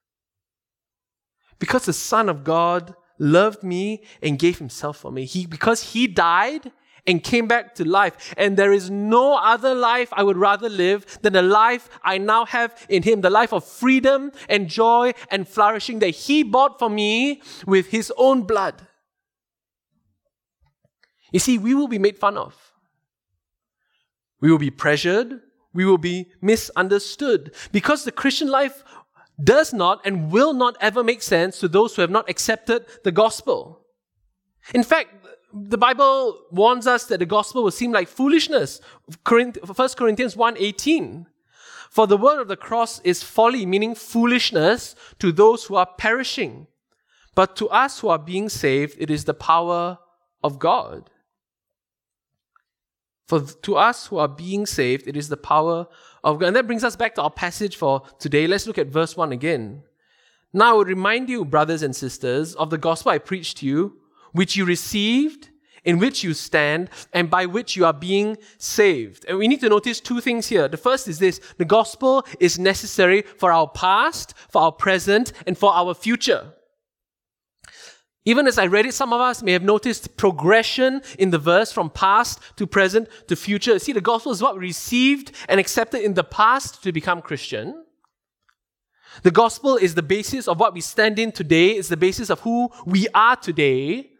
Because 1.60 1.86
the 1.86 1.93
Son 1.93 2.27
of 2.27 2.43
God 2.43 2.95
loved 3.19 3.62
me 3.62 4.03
and 4.24 4.39
gave 4.39 4.57
himself 4.57 4.98
for 4.98 5.12
me. 5.12 5.25
He, 5.25 5.45
because 5.45 5.93
he 5.93 6.07
died 6.07 6.71
and 7.08 7.24
came 7.24 7.48
back 7.48 7.75
to 7.75 7.88
life. 7.88 8.34
And 8.38 8.58
there 8.58 8.74
is 8.74 8.89
no 8.89 9.38
other 9.38 9.74
life 9.74 10.10
I 10.12 10.24
would 10.24 10.38
rather 10.38 10.70
live 10.70 11.05
than 11.22 11.34
the 11.34 11.41
life 11.41 11.89
I 12.03 12.17
now 12.17 12.46
have 12.46 12.86
in 12.89 13.03
Him, 13.03 13.22
the 13.22 13.29
life 13.29 13.53
of 13.53 13.63
freedom 13.63 14.31
and 14.50 14.67
joy 14.67 15.13
and 15.29 15.48
flourishing 15.48 16.00
that 16.00 16.10
He 16.10 16.43
bought 16.43 16.79
for 16.79 16.89
me 16.89 17.41
with 17.65 17.88
His 17.88 18.12
own 18.17 18.43
blood. 18.43 18.88
You 21.31 21.39
see, 21.39 21.58
we 21.58 21.74
will 21.74 21.88
be 21.88 22.00
made 22.00 22.17
fun 22.17 22.38
of. 22.38 22.74
We 24.41 24.51
will 24.51 24.58
be 24.58 24.72
pressured. 24.72 25.41
We 25.74 25.86
will 25.86 25.98
be 25.98 26.31
misunderstood 26.41 27.55
because 27.72 28.03
the 28.03 28.12
Christian 28.12 28.50
life 28.50 28.84
does 29.41 29.74
not 29.74 30.01
and 30.05 30.31
will 30.31 30.53
not 30.53 30.75
ever 30.81 31.03
make 31.03 31.22
sense 31.22 31.59
to 31.59 31.68
those 31.68 31.96
who 31.96 32.01
have 32.01 32.11
not 32.11 32.29
accepted 32.29 32.85
the 33.03 33.11
gospel. 33.11 33.85
In 34.74 34.83
fact, 34.83 35.09
the 35.53 35.77
Bible 35.77 36.46
warns 36.51 36.87
us 36.87 37.05
that 37.05 37.20
the 37.20 37.25
gospel 37.25 37.64
will 37.64 37.72
seem 37.72 37.92
like 37.92 38.07
foolishness. 38.07 38.81
1 39.25 39.53
Corinthians 39.96 40.35
1:18. 40.35 41.27
For 41.90 42.07
the 42.07 42.18
word 42.18 42.40
of 42.40 42.48
the 42.48 42.55
cross 42.55 43.01
is 43.01 43.22
folly, 43.22 43.66
meaning 43.66 43.96
foolishness 43.96 44.96
to 45.20 45.31
those 45.31 45.66
who 45.66 45.75
are 45.75 45.87
perishing. 45.98 46.68
But 47.35 47.55
to 47.57 47.70
us 47.70 48.00
who 48.00 48.07
are 48.07 48.20
being 48.20 48.48
saved, 48.50 48.96
it 48.98 49.09
is 49.09 49.25
the 49.25 49.33
power 49.33 50.00
of 50.44 50.57
God. 50.57 51.09
For 53.27 53.42
to 53.42 53.75
us 53.77 54.07
who 54.07 54.18
are 54.18 54.27
being 54.27 54.66
saved, 54.66 55.07
it 55.07 55.16
is 55.16 55.29
the 55.29 55.37
power 55.37 55.87
of 56.24 56.40
God. 56.40 56.48
And 56.48 56.55
that 56.55 56.68
brings 56.68 56.83
us 56.83 56.96
back 56.96 57.16
to 57.16 57.22
our 57.22 57.31
passage 57.31 57.75
for 57.75 58.03
today. 58.20 58.48
Let's 58.48 58.68
look 58.68 58.77
at 58.77 58.87
verse 58.87 59.16
1 59.16 59.31
again. 59.31 59.83
Now 60.53 60.72
I 60.72 60.74
would 60.74 60.87
remind 60.87 61.29
you, 61.29 61.46
brothers 61.46 61.81
and 61.81 61.96
sisters, 61.96 62.55
of 62.55 62.70
the 62.70 62.77
gospel 62.77 63.11
I 63.11 63.18
preached 63.18 63.57
to 63.57 63.66
you 63.66 64.00
which 64.33 64.55
you 64.55 64.65
received, 64.65 65.50
in 65.83 65.98
which 65.98 66.24
you 66.24 66.33
stand, 66.33 66.89
and 67.13 67.29
by 67.29 67.46
which 67.46 67.75
you 67.75 67.85
are 67.85 67.94
being 67.94 68.37
saved. 68.57 69.25
And 69.27 69.37
we 69.37 69.48
need 69.48 69.61
to 69.61 69.70
notice 69.70 70.00
two 70.00 70.22
things 70.22 70.48
here. 70.48 70.67
The 70.67 70.77
first 70.77 71.07
is 71.07 71.20
this 71.20 71.39
the 71.57 71.65
gospel 71.65 72.25
is 72.39 72.59
necessary 72.59 73.24
for 73.24 73.51
our 73.51 73.67
past, 73.67 74.33
for 74.50 74.61
our 74.61 74.72
present, 74.72 75.33
and 75.48 75.57
for 75.57 75.74
our 75.74 75.94
future. 75.94 76.53
Even 78.24 78.46
as 78.46 78.59
I 78.59 78.67
read 78.67 78.85
it, 78.85 78.94
some 78.94 79.13
of 79.13 79.20
us 79.20 79.41
may 79.41 79.51
have 79.53 79.63
noticed 79.63 80.15
progression 80.15 81.01
in 81.17 81.31
the 81.31 81.39
verse 81.39 81.72
from 81.72 81.89
past 81.89 82.39
to 82.57 82.67
present 82.67 83.09
to 83.27 83.35
future. 83.35 83.79
See, 83.79 83.94
the 83.94 84.01
gospel 84.01 84.31
is 84.31 84.44
what 84.44 84.53
we 84.53 84.61
received 84.61 85.31
and 85.50 85.59
accepted 85.59 86.03
in 86.03 86.13
the 86.13 86.24
past 86.24 86.83
to 86.83 86.91
become 86.91 87.24
Christian. 87.24 87.83
The 89.24 89.31
gospel 89.31 89.75
is 89.75 89.96
the 89.96 90.03
basis 90.03 90.48
of 90.48 90.59
what 90.59 90.74
we 90.74 90.81
stand 90.81 91.17
in 91.17 91.31
today, 91.31 91.72
it's 91.72 91.89
the 91.89 91.98
basis 91.98 92.29
of 92.29 92.39
who 92.41 92.70
we 92.85 93.07
are 93.13 93.35
today. 93.35 94.10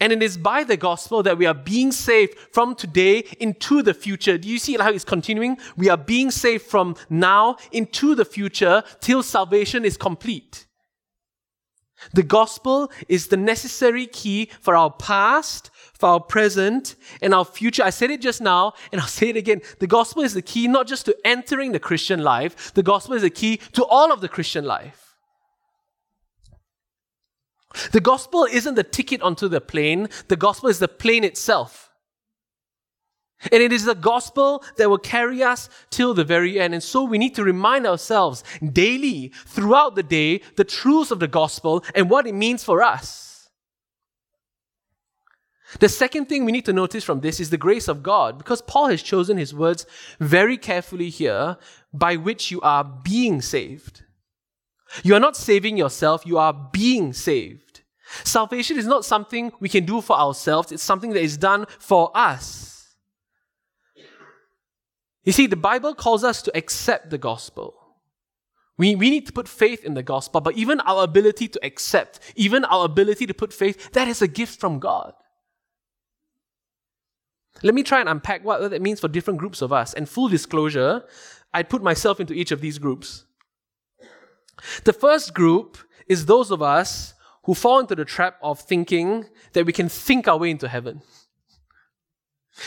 And 0.00 0.12
it 0.12 0.22
is 0.22 0.38
by 0.38 0.64
the 0.64 0.78
gospel 0.78 1.22
that 1.22 1.36
we 1.36 1.46
are 1.46 1.54
being 1.54 1.92
saved 1.92 2.34
from 2.52 2.74
today 2.74 3.24
into 3.38 3.82
the 3.82 3.94
future. 3.94 4.38
Do 4.38 4.48
you 4.48 4.58
see 4.58 4.76
how 4.76 4.90
it's 4.90 5.04
continuing? 5.04 5.58
We 5.76 5.90
are 5.90 5.98
being 5.98 6.30
saved 6.30 6.64
from 6.64 6.96
now 7.10 7.56
into 7.70 8.14
the 8.14 8.24
future 8.24 8.82
till 9.00 9.22
salvation 9.22 9.84
is 9.84 9.96
complete. 9.98 10.66
The 12.14 12.22
gospel 12.22 12.90
is 13.08 13.26
the 13.26 13.36
necessary 13.36 14.06
key 14.06 14.50
for 14.62 14.74
our 14.74 14.90
past, 14.90 15.70
for 15.92 16.08
our 16.08 16.20
present, 16.20 16.96
and 17.20 17.34
our 17.34 17.44
future. 17.44 17.82
I 17.82 17.90
said 17.90 18.10
it 18.10 18.22
just 18.22 18.40
now, 18.40 18.72
and 18.90 19.00
I'll 19.00 19.06
say 19.06 19.28
it 19.28 19.36
again. 19.36 19.60
The 19.80 19.86
gospel 19.86 20.22
is 20.22 20.32
the 20.32 20.40
key 20.42 20.66
not 20.66 20.86
just 20.86 21.04
to 21.06 21.16
entering 21.26 21.72
the 21.72 21.78
Christian 21.78 22.22
life, 22.22 22.72
the 22.72 22.82
gospel 22.82 23.14
is 23.14 23.22
the 23.22 23.30
key 23.30 23.58
to 23.72 23.84
all 23.84 24.12
of 24.12 24.22
the 24.22 24.28
Christian 24.28 24.64
life. 24.64 25.09
The 27.92 28.00
gospel 28.00 28.44
isn't 28.44 28.74
the 28.74 28.82
ticket 28.84 29.22
onto 29.22 29.48
the 29.48 29.60
plane, 29.60 30.08
the 30.28 30.36
gospel 30.36 30.68
is 30.68 30.78
the 30.78 30.88
plane 30.88 31.24
itself. 31.24 31.90
And 33.50 33.62
it 33.62 33.72
is 33.72 33.84
the 33.86 33.94
gospel 33.94 34.62
that 34.76 34.90
will 34.90 34.98
carry 34.98 35.42
us 35.42 35.70
till 35.88 36.12
the 36.12 36.24
very 36.24 36.60
end. 36.60 36.74
And 36.74 36.82
so 36.82 37.04
we 37.04 37.16
need 37.16 37.34
to 37.36 37.44
remind 37.44 37.86
ourselves 37.86 38.44
daily, 38.60 39.32
throughout 39.46 39.94
the 39.94 40.02
day, 40.02 40.42
the 40.56 40.64
truths 40.64 41.10
of 41.10 41.20
the 41.20 41.28
gospel 41.28 41.82
and 41.94 42.10
what 42.10 42.26
it 42.26 42.34
means 42.34 42.62
for 42.62 42.82
us. 42.82 43.48
The 45.78 45.88
second 45.88 46.26
thing 46.26 46.44
we 46.44 46.52
need 46.52 46.66
to 46.66 46.72
notice 46.72 47.04
from 47.04 47.20
this 47.20 47.38
is 47.38 47.50
the 47.50 47.56
grace 47.56 47.86
of 47.86 48.02
God, 48.02 48.36
because 48.36 48.60
Paul 48.60 48.88
has 48.88 49.02
chosen 49.02 49.38
his 49.38 49.54
words 49.54 49.86
very 50.18 50.58
carefully 50.58 51.08
here, 51.08 51.56
by 51.94 52.16
which 52.16 52.50
you 52.50 52.60
are 52.60 52.84
being 52.84 53.40
saved. 53.40 54.02
You 55.04 55.14
are 55.14 55.20
not 55.20 55.36
saving 55.36 55.76
yourself, 55.76 56.26
you 56.26 56.38
are 56.38 56.52
being 56.52 57.12
saved. 57.12 57.69
Salvation 58.24 58.78
is 58.78 58.86
not 58.86 59.04
something 59.04 59.52
we 59.60 59.68
can 59.68 59.84
do 59.84 60.00
for 60.00 60.16
ourselves, 60.16 60.72
it's 60.72 60.82
something 60.82 61.10
that 61.10 61.22
is 61.22 61.36
done 61.36 61.66
for 61.78 62.10
us. 62.14 62.96
You 65.24 65.32
see, 65.32 65.46
the 65.46 65.56
Bible 65.56 65.94
calls 65.94 66.24
us 66.24 66.42
to 66.42 66.56
accept 66.56 67.10
the 67.10 67.18
gospel. 67.18 67.74
We, 68.78 68.94
we 68.94 69.10
need 69.10 69.26
to 69.26 69.32
put 69.32 69.46
faith 69.46 69.84
in 69.84 69.92
the 69.94 70.02
gospel, 70.02 70.40
but 70.40 70.56
even 70.56 70.80
our 70.80 71.04
ability 71.04 71.48
to 71.48 71.60
accept, 71.62 72.18
even 72.34 72.64
our 72.64 72.86
ability 72.86 73.26
to 73.26 73.34
put 73.34 73.52
faith, 73.52 73.92
that 73.92 74.08
is 74.08 74.22
a 74.22 74.28
gift 74.28 74.58
from 74.58 74.78
God. 74.78 75.12
Let 77.62 77.74
me 77.74 77.82
try 77.82 78.00
and 78.00 78.08
unpack 78.08 78.42
what 78.42 78.70
that 78.70 78.80
means 78.80 79.00
for 79.00 79.08
different 79.08 79.38
groups 79.38 79.60
of 79.60 79.72
us. 79.72 79.92
And 79.92 80.08
full 80.08 80.28
disclosure, 80.28 81.04
I'd 81.52 81.68
put 81.68 81.82
myself 81.82 82.20
into 82.20 82.32
each 82.32 82.52
of 82.52 82.62
these 82.62 82.78
groups. 82.78 83.24
The 84.84 84.94
first 84.94 85.34
group 85.34 85.76
is 86.06 86.26
those 86.26 86.50
of 86.50 86.62
us 86.62 87.14
who 87.44 87.54
fall 87.54 87.78
into 87.78 87.94
the 87.94 88.04
trap 88.04 88.36
of 88.42 88.60
thinking 88.60 89.26
that 89.52 89.66
we 89.66 89.72
can 89.72 89.88
think 89.88 90.28
our 90.28 90.38
way 90.38 90.50
into 90.50 90.68
heaven. 90.68 91.02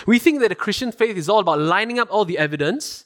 We 0.08 0.20
think 0.20 0.40
that 0.40 0.50
the 0.50 0.56
Christian 0.56 0.92
faith 0.92 1.18
is 1.18 1.30
all 1.30 1.40
about 1.40 1.60
lining 1.60 2.00
up 2.00 2.08
all 2.12 2.26
the 2.26 2.38
evidence, 2.38 3.06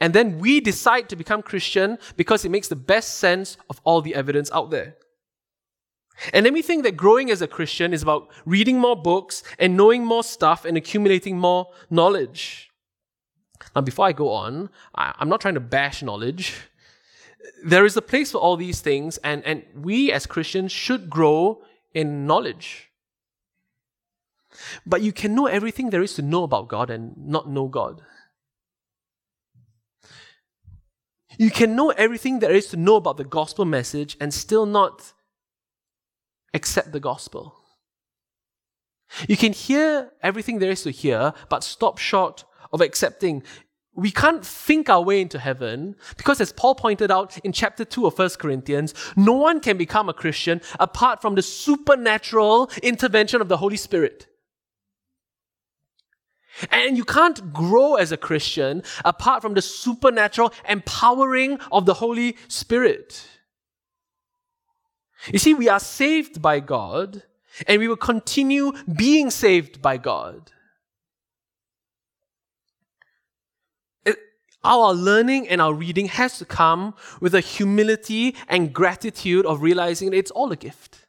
and 0.00 0.14
then 0.14 0.38
we 0.38 0.60
decide 0.60 1.08
to 1.08 1.16
become 1.16 1.42
Christian 1.42 1.98
because 2.16 2.44
it 2.44 2.50
makes 2.50 2.68
the 2.68 2.76
best 2.76 3.18
sense 3.18 3.56
of 3.68 3.80
all 3.84 4.00
the 4.00 4.14
evidence 4.14 4.50
out 4.52 4.70
there. 4.70 4.96
And 6.32 6.46
then 6.46 6.52
we 6.52 6.62
think 6.62 6.84
that 6.84 6.96
growing 6.96 7.30
as 7.30 7.42
a 7.42 7.48
Christian 7.48 7.92
is 7.92 8.02
about 8.02 8.28
reading 8.44 8.78
more 8.78 8.96
books 8.96 9.42
and 9.58 9.76
knowing 9.76 10.04
more 10.04 10.22
stuff 10.22 10.64
and 10.64 10.76
accumulating 10.76 11.38
more 11.38 11.68
knowledge. 11.90 12.70
Now, 13.74 13.82
before 13.82 14.06
I 14.06 14.12
go 14.12 14.30
on, 14.30 14.70
I, 14.94 15.14
I'm 15.18 15.28
not 15.28 15.40
trying 15.40 15.54
to 15.54 15.60
bash 15.60 16.02
knowledge. 16.02 16.54
There 17.64 17.84
is 17.84 17.96
a 17.96 18.02
place 18.02 18.32
for 18.32 18.38
all 18.38 18.56
these 18.56 18.80
things, 18.80 19.18
and, 19.18 19.44
and 19.44 19.62
we 19.74 20.10
as 20.10 20.26
Christians 20.26 20.72
should 20.72 21.08
grow 21.08 21.62
in 21.94 22.26
knowledge. 22.26 22.90
But 24.84 25.02
you 25.02 25.12
can 25.12 25.34
know 25.34 25.46
everything 25.46 25.90
there 25.90 26.02
is 26.02 26.14
to 26.14 26.22
know 26.22 26.42
about 26.42 26.68
God 26.68 26.90
and 26.90 27.16
not 27.16 27.48
know 27.48 27.68
God. 27.68 28.02
You 31.38 31.50
can 31.50 31.74
know 31.74 31.90
everything 31.90 32.40
there 32.40 32.52
is 32.54 32.66
to 32.68 32.76
know 32.76 32.96
about 32.96 33.16
the 33.16 33.24
gospel 33.24 33.64
message 33.64 34.16
and 34.20 34.34
still 34.34 34.66
not 34.66 35.12
accept 36.52 36.92
the 36.92 37.00
gospel. 37.00 37.56
You 39.28 39.36
can 39.36 39.52
hear 39.52 40.10
everything 40.22 40.58
there 40.58 40.70
is 40.70 40.82
to 40.82 40.90
hear, 40.90 41.32
but 41.48 41.64
stop 41.64 41.98
short 41.98 42.44
of 42.72 42.80
accepting. 42.80 43.42
We 43.94 44.10
can't 44.10 44.44
think 44.44 44.88
our 44.88 45.02
way 45.02 45.20
into 45.20 45.38
heaven 45.38 45.96
because, 46.16 46.40
as 46.40 46.50
Paul 46.50 46.74
pointed 46.74 47.10
out 47.10 47.36
in 47.44 47.52
chapter 47.52 47.84
2 47.84 48.06
of 48.06 48.18
1 48.18 48.30
Corinthians, 48.38 48.94
no 49.16 49.34
one 49.34 49.60
can 49.60 49.76
become 49.76 50.08
a 50.08 50.14
Christian 50.14 50.62
apart 50.80 51.20
from 51.20 51.34
the 51.34 51.42
supernatural 51.42 52.70
intervention 52.82 53.42
of 53.42 53.48
the 53.48 53.58
Holy 53.58 53.76
Spirit. 53.76 54.28
And 56.70 56.96
you 56.96 57.04
can't 57.04 57.52
grow 57.52 57.94
as 57.94 58.12
a 58.12 58.16
Christian 58.16 58.82
apart 59.04 59.42
from 59.42 59.54
the 59.54 59.62
supernatural 59.62 60.52
empowering 60.68 61.58
of 61.70 61.86
the 61.86 61.94
Holy 61.94 62.36
Spirit. 62.48 63.26
You 65.30 65.38
see, 65.38 65.54
we 65.54 65.68
are 65.68 65.80
saved 65.80 66.42
by 66.42 66.60
God 66.60 67.22
and 67.66 67.78
we 67.78 67.88
will 67.88 67.96
continue 67.96 68.72
being 68.96 69.30
saved 69.30 69.82
by 69.82 69.98
God. 69.98 70.50
Our 74.64 74.92
learning 74.92 75.48
and 75.48 75.60
our 75.60 75.74
reading 75.74 76.06
has 76.06 76.38
to 76.38 76.44
come 76.44 76.94
with 77.20 77.34
a 77.34 77.40
humility 77.40 78.36
and 78.48 78.72
gratitude 78.72 79.44
of 79.46 79.62
realizing 79.62 80.12
it's 80.12 80.30
all 80.30 80.52
a 80.52 80.56
gift. 80.56 81.06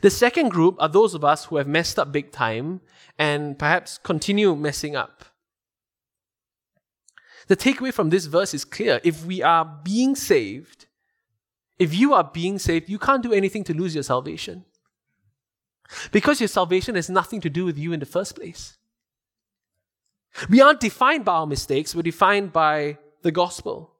The 0.00 0.10
second 0.10 0.50
group 0.50 0.76
are 0.78 0.88
those 0.88 1.14
of 1.14 1.24
us 1.24 1.46
who 1.46 1.56
have 1.56 1.66
messed 1.66 1.98
up 1.98 2.12
big 2.12 2.32
time 2.32 2.80
and 3.18 3.58
perhaps 3.58 3.98
continue 3.98 4.54
messing 4.54 4.96
up. 4.96 5.24
The 7.48 7.56
takeaway 7.56 7.92
from 7.92 8.10
this 8.10 8.26
verse 8.26 8.54
is 8.54 8.64
clear. 8.64 9.00
If 9.02 9.24
we 9.24 9.42
are 9.42 9.64
being 9.64 10.14
saved, 10.14 10.86
if 11.78 11.94
you 11.94 12.14
are 12.14 12.24
being 12.24 12.58
saved, 12.58 12.88
you 12.88 12.98
can't 12.98 13.22
do 13.22 13.32
anything 13.32 13.64
to 13.64 13.74
lose 13.74 13.94
your 13.94 14.04
salvation. 14.04 14.64
Because 16.12 16.40
your 16.40 16.48
salvation 16.48 16.94
has 16.94 17.10
nothing 17.10 17.40
to 17.40 17.50
do 17.50 17.64
with 17.64 17.78
you 17.78 17.92
in 17.92 18.00
the 18.00 18.06
first 18.06 18.36
place. 18.36 18.76
We 20.48 20.60
aren't 20.60 20.80
defined 20.80 21.24
by 21.24 21.32
our 21.32 21.46
mistakes, 21.46 21.94
we're 21.94 22.02
defined 22.02 22.52
by 22.52 22.98
the 23.22 23.32
gospel. 23.32 23.96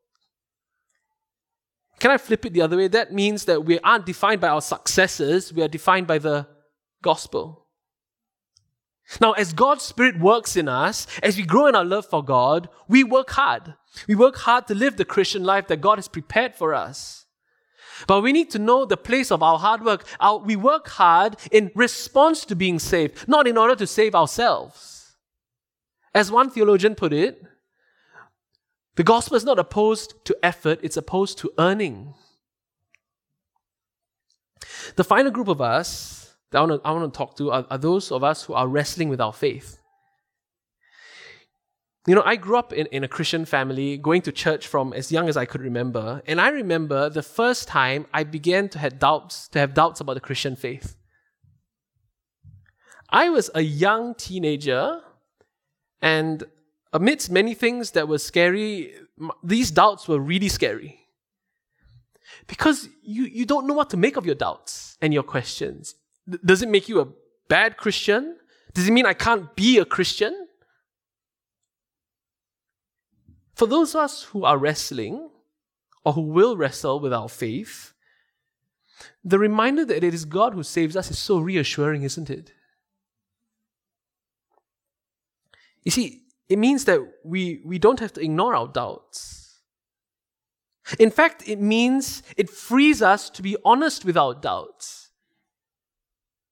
Can 1.98 2.10
I 2.10 2.18
flip 2.18 2.46
it 2.46 2.54
the 2.54 2.62
other 2.62 2.78
way? 2.78 2.88
That 2.88 3.12
means 3.12 3.44
that 3.44 3.64
we 3.64 3.78
aren't 3.80 4.06
defined 4.06 4.40
by 4.40 4.48
our 4.48 4.62
successes, 4.62 5.52
we 5.52 5.62
are 5.62 5.68
defined 5.68 6.06
by 6.06 6.18
the 6.18 6.46
gospel. 7.02 7.66
Now, 9.20 9.32
as 9.32 9.52
God's 9.52 9.82
Spirit 9.82 10.20
works 10.20 10.56
in 10.56 10.68
us, 10.68 11.06
as 11.22 11.36
we 11.36 11.42
grow 11.42 11.66
in 11.66 11.74
our 11.74 11.84
love 11.84 12.06
for 12.06 12.24
God, 12.24 12.68
we 12.88 13.02
work 13.02 13.30
hard. 13.30 13.74
We 14.06 14.14
work 14.14 14.36
hard 14.36 14.68
to 14.68 14.74
live 14.74 14.96
the 14.96 15.04
Christian 15.04 15.42
life 15.42 15.66
that 15.66 15.80
God 15.80 15.98
has 15.98 16.06
prepared 16.06 16.54
for 16.54 16.74
us. 16.74 17.26
But 18.06 18.22
we 18.22 18.32
need 18.32 18.50
to 18.50 18.58
know 18.58 18.84
the 18.84 18.96
place 18.96 19.32
of 19.32 19.42
our 19.42 19.58
hard 19.58 19.84
work. 19.84 20.06
Our, 20.20 20.38
we 20.38 20.56
work 20.56 20.88
hard 20.88 21.36
in 21.50 21.70
response 21.74 22.44
to 22.46 22.56
being 22.56 22.78
saved, 22.78 23.28
not 23.28 23.48
in 23.48 23.58
order 23.58 23.74
to 23.76 23.86
save 23.86 24.14
ourselves. 24.14 24.99
As 26.14 26.30
one 26.30 26.50
theologian 26.50 26.94
put 26.94 27.12
it, 27.12 27.42
the 28.96 29.04
gospel 29.04 29.36
is 29.36 29.44
not 29.44 29.58
opposed 29.58 30.24
to 30.24 30.36
effort, 30.42 30.80
it's 30.82 30.96
opposed 30.96 31.38
to 31.38 31.52
earning. 31.58 32.14
The 34.96 35.04
final 35.04 35.30
group 35.30 35.48
of 35.48 35.60
us 35.60 36.34
that 36.50 36.58
I 36.58 36.60
want 36.62 36.82
to, 36.82 36.88
I 36.88 36.92
want 36.92 37.12
to 37.12 37.16
talk 37.16 37.36
to 37.36 37.50
are, 37.52 37.66
are 37.70 37.78
those 37.78 38.10
of 38.10 38.24
us 38.24 38.44
who 38.44 38.54
are 38.54 38.66
wrestling 38.66 39.08
with 39.08 39.20
our 39.20 39.32
faith. 39.32 39.78
You 42.06 42.14
know, 42.14 42.22
I 42.24 42.36
grew 42.36 42.56
up 42.56 42.72
in, 42.72 42.86
in 42.86 43.04
a 43.04 43.08
Christian 43.08 43.44
family, 43.44 43.96
going 43.96 44.22
to 44.22 44.32
church 44.32 44.66
from 44.66 44.92
as 44.92 45.12
young 45.12 45.28
as 45.28 45.36
I 45.36 45.44
could 45.44 45.60
remember. 45.60 46.22
And 46.26 46.40
I 46.40 46.48
remember 46.48 47.10
the 47.10 47.22
first 47.22 47.68
time 47.68 48.06
I 48.12 48.24
began 48.24 48.68
to 48.70 48.78
have 48.78 48.98
doubts, 48.98 49.48
to 49.48 49.58
have 49.58 49.74
doubts 49.74 50.00
about 50.00 50.14
the 50.14 50.20
Christian 50.20 50.56
faith. 50.56 50.96
I 53.10 53.28
was 53.28 53.50
a 53.54 53.60
young 53.60 54.14
teenager, 54.14 55.00
and 56.02 56.44
amidst 56.92 57.30
many 57.30 57.54
things 57.54 57.92
that 57.92 58.08
were 58.08 58.18
scary, 58.18 58.94
these 59.42 59.70
doubts 59.70 60.08
were 60.08 60.18
really 60.18 60.48
scary. 60.48 61.00
Because 62.46 62.88
you, 63.02 63.24
you 63.24 63.44
don't 63.44 63.66
know 63.66 63.74
what 63.74 63.90
to 63.90 63.96
make 63.96 64.16
of 64.16 64.26
your 64.26 64.34
doubts 64.34 64.96
and 65.00 65.12
your 65.12 65.22
questions. 65.22 65.94
Does 66.44 66.62
it 66.62 66.68
make 66.68 66.88
you 66.88 67.00
a 67.00 67.08
bad 67.48 67.76
Christian? 67.76 68.36
Does 68.74 68.88
it 68.88 68.92
mean 68.92 69.06
I 69.06 69.14
can't 69.14 69.54
be 69.54 69.78
a 69.78 69.84
Christian? 69.84 70.46
For 73.54 73.66
those 73.66 73.94
of 73.94 74.02
us 74.02 74.22
who 74.24 74.44
are 74.44 74.56
wrestling 74.56 75.28
or 76.04 76.14
who 76.14 76.22
will 76.22 76.56
wrestle 76.56 76.98
with 76.98 77.12
our 77.12 77.28
faith, 77.28 77.92
the 79.22 79.38
reminder 79.38 79.84
that 79.84 80.02
it 80.02 80.14
is 80.14 80.24
God 80.24 80.54
who 80.54 80.62
saves 80.62 80.96
us 80.96 81.10
is 81.10 81.18
so 81.18 81.38
reassuring, 81.38 82.02
isn't 82.02 82.30
it? 82.30 82.52
You 85.84 85.90
see, 85.90 86.22
it 86.48 86.58
means 86.58 86.84
that 86.86 87.00
we, 87.24 87.60
we 87.64 87.78
don't 87.78 88.00
have 88.00 88.12
to 88.14 88.20
ignore 88.20 88.54
our 88.54 88.68
doubts. 88.68 89.60
In 90.98 91.10
fact, 91.10 91.48
it 91.48 91.60
means 91.60 92.22
it 92.36 92.50
frees 92.50 93.00
us 93.02 93.30
to 93.30 93.42
be 93.42 93.56
honest 93.64 94.04
with 94.04 94.16
our 94.16 94.34
doubts. 94.34 95.10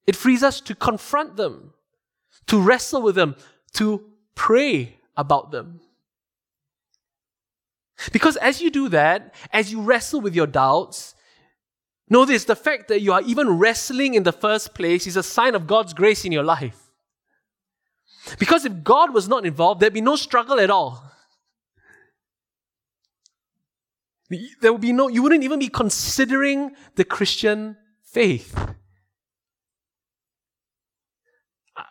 It 0.06 0.16
frees 0.16 0.42
us 0.42 0.60
to 0.62 0.74
confront 0.74 1.36
them, 1.36 1.74
to 2.46 2.60
wrestle 2.60 3.02
with 3.02 3.14
them, 3.14 3.36
to 3.74 4.04
pray 4.34 4.96
about 5.16 5.50
them. 5.50 5.80
Because 8.12 8.36
as 8.36 8.62
you 8.62 8.70
do 8.70 8.88
that, 8.90 9.34
as 9.52 9.72
you 9.72 9.82
wrestle 9.82 10.20
with 10.20 10.34
your 10.34 10.46
doubts, 10.46 11.14
know 12.08 12.24
this 12.24 12.44
the 12.44 12.56
fact 12.56 12.88
that 12.88 13.02
you 13.02 13.12
are 13.12 13.22
even 13.22 13.58
wrestling 13.58 14.14
in 14.14 14.22
the 14.22 14.32
first 14.32 14.72
place 14.72 15.06
is 15.06 15.16
a 15.16 15.22
sign 15.22 15.54
of 15.54 15.66
God's 15.66 15.92
grace 15.92 16.24
in 16.24 16.32
your 16.32 16.44
life. 16.44 16.87
Because 18.38 18.64
if 18.64 18.82
God 18.82 19.14
was 19.14 19.28
not 19.28 19.46
involved, 19.46 19.80
there'd 19.80 19.92
be 19.92 20.00
no 20.00 20.16
struggle 20.16 20.60
at 20.60 20.70
all. 20.70 21.04
There 24.60 24.72
would 24.72 24.82
be 24.82 24.92
no, 24.92 25.08
you 25.08 25.22
wouldn't 25.22 25.44
even 25.44 25.58
be 25.58 25.68
considering 25.68 26.72
the 26.96 27.04
Christian 27.04 27.76
faith. 28.02 28.54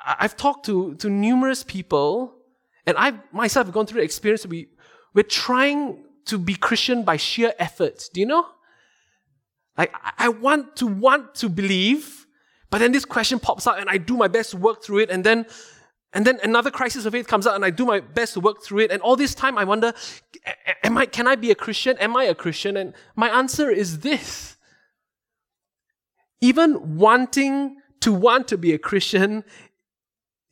I've 0.06 0.38
talked 0.38 0.66
to, 0.66 0.96
to 0.96 1.10
numerous 1.10 1.64
people, 1.64 2.36
and 2.86 2.96
I 2.98 3.14
myself 3.32 3.68
have 3.68 3.74
gone 3.74 3.86
through 3.86 4.02
the 4.02 4.06
experience. 4.06 4.46
We, 4.46 4.70
we're 5.14 5.24
trying 5.24 6.04
to 6.26 6.38
be 6.38 6.56
Christian 6.56 7.04
by 7.04 7.18
sheer 7.18 7.54
effort. 7.58 8.10
Do 8.14 8.20
you 8.20 8.26
know? 8.26 8.46
Like, 9.78 9.94
I 10.18 10.30
want 10.30 10.76
to 10.78 10.88
want 10.88 11.36
to 11.36 11.50
believe, 11.50 12.28
but 12.70 12.80
then 12.80 12.92
this 12.92 13.06
question 13.06 13.40
pops 13.40 13.66
up, 13.66 13.78
and 13.80 13.90
I 13.90 13.98
do 13.98 14.18
my 14.18 14.28
best 14.28 14.52
to 14.52 14.58
work 14.58 14.84
through 14.84 15.00
it, 15.00 15.10
and 15.10 15.24
then 15.24 15.46
and 16.14 16.26
then 16.26 16.40
another 16.44 16.72
crisis 16.72 17.06
of 17.06 17.14
faith 17.14 17.28
comes 17.28 17.46
out, 17.46 17.56
and 17.56 17.66
I 17.66 17.70
do 17.70 17.86
my 17.86 18.00
best 18.00 18.34
to 18.34 18.40
work 18.40 18.64
through 18.64 18.80
it. 18.80 18.92
And 18.92 19.02
all 19.02 19.16
this 19.16 19.36
time, 19.36 19.58
I 19.58 19.66
wonder, 19.66 19.94
am 20.84 20.98
I, 20.98 21.06
can 21.06 21.28
I 21.28 21.36
be 21.36 21.52
a 21.52 21.56
Christian? 21.56 21.98
Am 22.00 22.16
I 22.16 22.24
a 22.26 22.36
Christian? 22.36 22.78
And 22.78 22.94
my 23.16 23.30
answer 23.30 23.70
is 23.70 24.00
this. 24.00 24.56
Even 26.40 26.98
wanting 26.98 27.78
to 28.02 28.14
want 28.14 28.48
to 28.48 28.58
be 28.58 28.74
a 28.74 28.78
Christian 28.78 29.44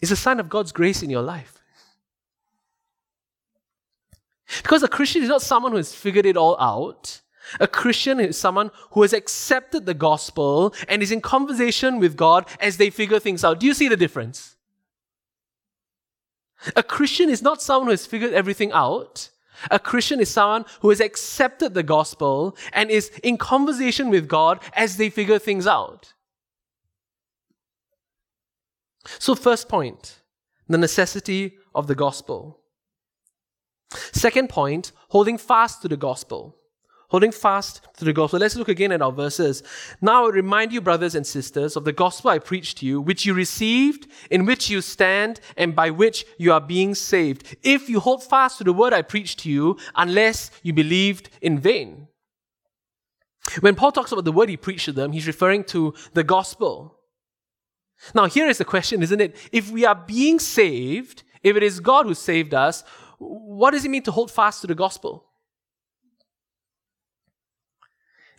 is 0.01 0.11
a 0.11 0.15
sign 0.15 0.39
of 0.39 0.49
God's 0.49 0.71
grace 0.71 1.01
in 1.01 1.09
your 1.09 1.21
life. 1.21 1.63
Because 4.61 4.83
a 4.83 4.87
Christian 4.87 5.23
is 5.23 5.29
not 5.29 5.41
someone 5.41 5.71
who 5.71 5.77
has 5.77 5.95
figured 5.95 6.25
it 6.25 6.37
all 6.37 6.59
out. 6.59 7.21
A 7.59 7.67
Christian 7.67 8.19
is 8.19 8.37
someone 8.37 8.71
who 8.91 9.03
has 9.03 9.13
accepted 9.13 9.85
the 9.85 9.93
gospel 9.93 10.73
and 10.87 11.01
is 11.01 11.11
in 11.11 11.21
conversation 11.21 11.99
with 11.99 12.17
God 12.17 12.47
as 12.59 12.77
they 12.77 12.89
figure 12.89 13.19
things 13.19 13.43
out. 13.43 13.59
Do 13.59 13.67
you 13.67 13.73
see 13.73 13.87
the 13.87 13.97
difference? 13.97 14.54
A 16.75 16.83
Christian 16.83 17.29
is 17.29 17.41
not 17.41 17.61
someone 17.61 17.87
who 17.87 17.91
has 17.91 18.05
figured 18.05 18.33
everything 18.33 18.71
out. 18.71 19.29
A 19.71 19.79
Christian 19.79 20.19
is 20.19 20.29
someone 20.29 20.65
who 20.81 20.89
has 20.89 20.99
accepted 20.99 21.73
the 21.73 21.83
gospel 21.83 22.57
and 22.73 22.89
is 22.89 23.09
in 23.23 23.37
conversation 23.37 24.09
with 24.09 24.27
God 24.27 24.59
as 24.73 24.97
they 24.97 25.09
figure 25.09 25.39
things 25.39 25.67
out. 25.67 26.13
So, 29.19 29.35
first 29.35 29.69
point, 29.69 30.21
the 30.67 30.77
necessity 30.77 31.57
of 31.73 31.87
the 31.87 31.95
gospel. 31.95 32.59
Second 33.91 34.49
point, 34.49 34.91
holding 35.09 35.37
fast 35.37 35.81
to 35.83 35.87
the 35.87 35.97
gospel. 35.97 36.57
Holding 37.09 37.31
fast 37.31 37.81
to 37.97 38.05
the 38.05 38.13
gospel. 38.13 38.39
Let's 38.39 38.55
look 38.55 38.69
again 38.69 38.91
at 38.91 39.01
our 39.01 39.11
verses. 39.11 39.63
Now 40.01 40.25
I 40.25 40.29
remind 40.29 40.73
you, 40.73 40.81
brothers 40.81 41.15
and 41.15 41.25
sisters, 41.25 41.75
of 41.75 41.85
the 41.85 41.93
gospel 41.93 42.31
I 42.31 42.39
preached 42.39 42.79
to 42.79 42.85
you, 42.85 43.01
which 43.01 43.25
you 43.25 43.33
received, 43.33 44.07
in 44.29 44.45
which 44.45 44.69
you 44.69 44.81
stand, 44.81 45.39
and 45.57 45.75
by 45.75 45.89
which 45.89 46.25
you 46.37 46.51
are 46.51 46.61
being 46.61 46.95
saved. 46.95 47.57
If 47.63 47.89
you 47.89 47.99
hold 47.99 48.23
fast 48.23 48.57
to 48.57 48.63
the 48.63 48.73
word 48.73 48.93
I 48.93 49.01
preached 49.01 49.39
to 49.39 49.49
you, 49.49 49.77
unless 49.95 50.51
you 50.63 50.73
believed 50.73 51.29
in 51.41 51.59
vain. 51.59 52.07
When 53.59 53.75
Paul 53.75 53.91
talks 53.91 54.11
about 54.11 54.25
the 54.25 54.31
word 54.31 54.49
he 54.49 54.57
preached 54.57 54.85
to 54.85 54.91
them, 54.91 55.11
he's 55.11 55.27
referring 55.27 55.63
to 55.65 55.93
the 56.13 56.23
gospel. 56.23 56.99
Now, 58.13 58.25
here 58.25 58.47
is 58.47 58.57
the 58.57 58.65
question, 58.65 59.01
isn't 59.03 59.21
it? 59.21 59.35
If 59.51 59.71
we 59.71 59.85
are 59.85 59.95
being 59.95 60.39
saved, 60.39 61.23
if 61.43 61.55
it 61.55 61.63
is 61.63 61.79
God 61.79 62.07
who 62.07 62.13
saved 62.13 62.53
us, 62.53 62.83
what 63.19 63.71
does 63.71 63.85
it 63.85 63.91
mean 63.91 64.03
to 64.03 64.11
hold 64.11 64.31
fast 64.31 64.61
to 64.61 64.67
the 64.67 64.75
gospel? 64.75 65.29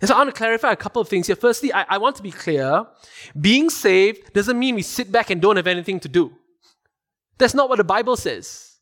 And 0.00 0.08
so 0.08 0.14
I 0.14 0.18
want 0.18 0.34
to 0.34 0.36
clarify 0.36 0.72
a 0.72 0.76
couple 0.76 1.00
of 1.00 1.08
things 1.08 1.26
here. 1.26 1.36
Firstly, 1.36 1.72
I, 1.72 1.82
I 1.88 1.98
want 1.98 2.16
to 2.16 2.22
be 2.22 2.30
clear. 2.30 2.86
Being 3.40 3.70
saved 3.70 4.32
doesn't 4.34 4.58
mean 4.58 4.74
we 4.74 4.82
sit 4.82 5.10
back 5.10 5.30
and 5.30 5.40
don't 5.40 5.56
have 5.56 5.66
anything 5.66 6.00
to 6.00 6.08
do. 6.08 6.32
That's 7.38 7.54
not 7.54 7.68
what 7.68 7.76
the 7.76 7.84
Bible 7.84 8.16
says. 8.16 8.76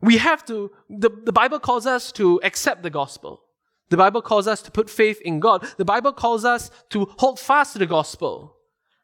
We 0.00 0.16
have 0.16 0.44
to, 0.46 0.70
the, 0.88 1.10
the 1.10 1.32
Bible 1.32 1.60
calls 1.60 1.86
us 1.86 2.10
to 2.12 2.40
accept 2.42 2.82
the 2.82 2.90
gospel. 2.90 3.42
The 3.90 3.96
Bible 3.96 4.22
calls 4.22 4.46
us 4.46 4.62
to 4.62 4.70
put 4.70 4.88
faith 4.88 5.20
in 5.20 5.40
God. 5.40 5.66
The 5.76 5.84
Bible 5.84 6.12
calls 6.12 6.44
us 6.44 6.70
to 6.90 7.06
hold 7.18 7.38
fast 7.38 7.74
to 7.74 7.78
the 7.78 7.86
gospel. 7.86 8.56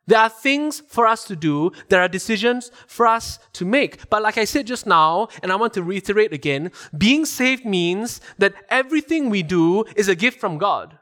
There 0.06 0.20
are 0.20 0.28
things 0.28 0.82
for 0.86 1.06
us 1.06 1.24
to 1.24 1.36
do. 1.36 1.72
There 1.88 2.00
are 2.00 2.08
decisions 2.08 2.70
for 2.86 3.06
us 3.06 3.38
to 3.54 3.64
make. 3.64 4.08
But 4.08 4.22
like 4.22 4.38
I 4.38 4.44
said 4.44 4.66
just 4.66 4.86
now, 4.86 5.28
and 5.42 5.50
I 5.50 5.56
want 5.56 5.74
to 5.74 5.82
reiterate 5.82 6.32
again, 6.32 6.70
being 6.96 7.24
saved 7.24 7.64
means 7.64 8.20
that 8.38 8.54
everything 8.68 9.30
we 9.30 9.42
do 9.42 9.84
is 9.96 10.08
a 10.08 10.14
gift 10.14 10.38
from 10.38 10.58
God. 10.58 10.98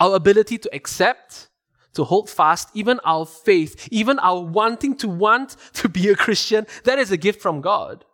Our 0.00 0.16
ability 0.16 0.58
to 0.58 0.74
accept, 0.74 1.48
to 1.94 2.04
hold 2.04 2.28
fast, 2.28 2.70
even 2.74 2.98
our 3.04 3.24
faith, 3.24 3.88
even 3.90 4.18
our 4.18 4.40
wanting 4.40 4.96
to 4.96 5.08
want 5.08 5.56
to 5.74 5.88
be 5.88 6.08
a 6.08 6.16
Christian, 6.16 6.66
that 6.84 6.98
is 6.98 7.12
a 7.12 7.16
gift 7.16 7.40
from 7.40 7.60
God. 7.60 8.04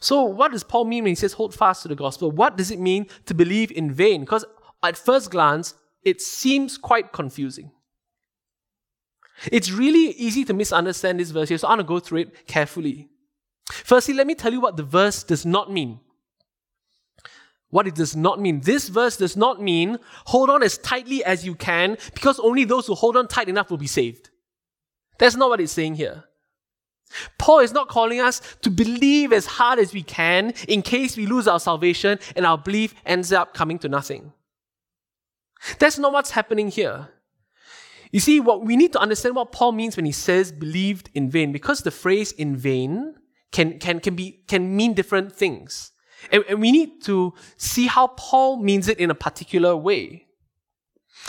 So, 0.00 0.22
what 0.22 0.52
does 0.52 0.64
Paul 0.64 0.84
mean 0.84 1.04
when 1.04 1.12
he 1.12 1.14
says 1.14 1.34
hold 1.34 1.54
fast 1.54 1.82
to 1.82 1.88
the 1.88 1.94
gospel? 1.94 2.30
What 2.30 2.56
does 2.56 2.70
it 2.70 2.78
mean 2.78 3.06
to 3.26 3.34
believe 3.34 3.70
in 3.70 3.92
vain? 3.92 4.20
Because 4.20 4.44
at 4.82 4.98
first 4.98 5.30
glance, 5.30 5.74
it 6.04 6.20
seems 6.20 6.76
quite 6.78 7.12
confusing. 7.12 7.70
It's 9.50 9.70
really 9.70 10.10
easy 10.12 10.44
to 10.44 10.54
misunderstand 10.54 11.18
this 11.18 11.30
verse 11.30 11.48
here, 11.48 11.58
so 11.58 11.68
I'm 11.68 11.78
going 11.78 11.86
to 11.86 11.88
go 11.88 12.00
through 12.00 12.20
it 12.20 12.46
carefully. 12.46 13.08
Firstly, 13.70 14.14
let 14.14 14.26
me 14.26 14.34
tell 14.34 14.52
you 14.52 14.60
what 14.60 14.76
the 14.76 14.82
verse 14.82 15.22
does 15.22 15.44
not 15.44 15.72
mean. 15.72 16.00
What 17.70 17.88
it 17.88 17.94
does 17.94 18.14
not 18.14 18.40
mean. 18.40 18.60
This 18.60 18.88
verse 18.88 19.16
does 19.16 19.36
not 19.36 19.60
mean 19.60 19.98
hold 20.26 20.50
on 20.50 20.62
as 20.62 20.78
tightly 20.78 21.24
as 21.24 21.44
you 21.44 21.56
can 21.56 21.96
because 22.14 22.38
only 22.38 22.64
those 22.64 22.86
who 22.86 22.94
hold 22.94 23.16
on 23.16 23.26
tight 23.26 23.48
enough 23.48 23.70
will 23.70 23.78
be 23.78 23.88
saved. 23.88 24.30
That's 25.18 25.34
not 25.34 25.48
what 25.48 25.60
it's 25.60 25.72
saying 25.72 25.96
here. 25.96 26.24
Paul 27.38 27.60
is 27.60 27.72
not 27.72 27.88
calling 27.88 28.20
us 28.20 28.40
to 28.62 28.70
believe 28.70 29.32
as 29.32 29.46
hard 29.46 29.78
as 29.78 29.92
we 29.92 30.02
can 30.02 30.54
in 30.68 30.82
case 30.82 31.16
we 31.16 31.26
lose 31.26 31.48
our 31.48 31.60
salvation 31.60 32.18
and 32.36 32.46
our 32.46 32.58
belief 32.58 32.94
ends 33.04 33.32
up 33.32 33.54
coming 33.54 33.78
to 33.80 33.88
nothing. 33.88 34.32
That's 35.78 35.98
not 35.98 36.12
what's 36.12 36.30
happening 36.30 36.68
here. 36.68 37.08
You 38.12 38.20
see, 38.20 38.38
what 38.38 38.64
we 38.64 38.76
need 38.76 38.92
to 38.92 39.00
understand 39.00 39.34
what 39.34 39.52
Paul 39.52 39.72
means 39.72 39.96
when 39.96 40.06
he 40.06 40.12
says 40.12 40.52
believed 40.52 41.10
in 41.14 41.30
vain, 41.30 41.52
because 41.52 41.80
the 41.80 41.90
phrase 41.90 42.32
in 42.32 42.56
vain 42.56 43.14
can, 43.50 43.78
can, 43.78 44.00
can, 44.00 44.14
be, 44.14 44.42
can 44.46 44.76
mean 44.76 44.94
different 44.94 45.34
things. 45.34 45.92
And, 46.30 46.44
and 46.48 46.60
we 46.60 46.70
need 46.70 47.02
to 47.04 47.34
see 47.56 47.86
how 47.86 48.08
Paul 48.08 48.62
means 48.62 48.88
it 48.88 48.98
in 48.98 49.10
a 49.10 49.14
particular 49.14 49.76
way. 49.76 50.26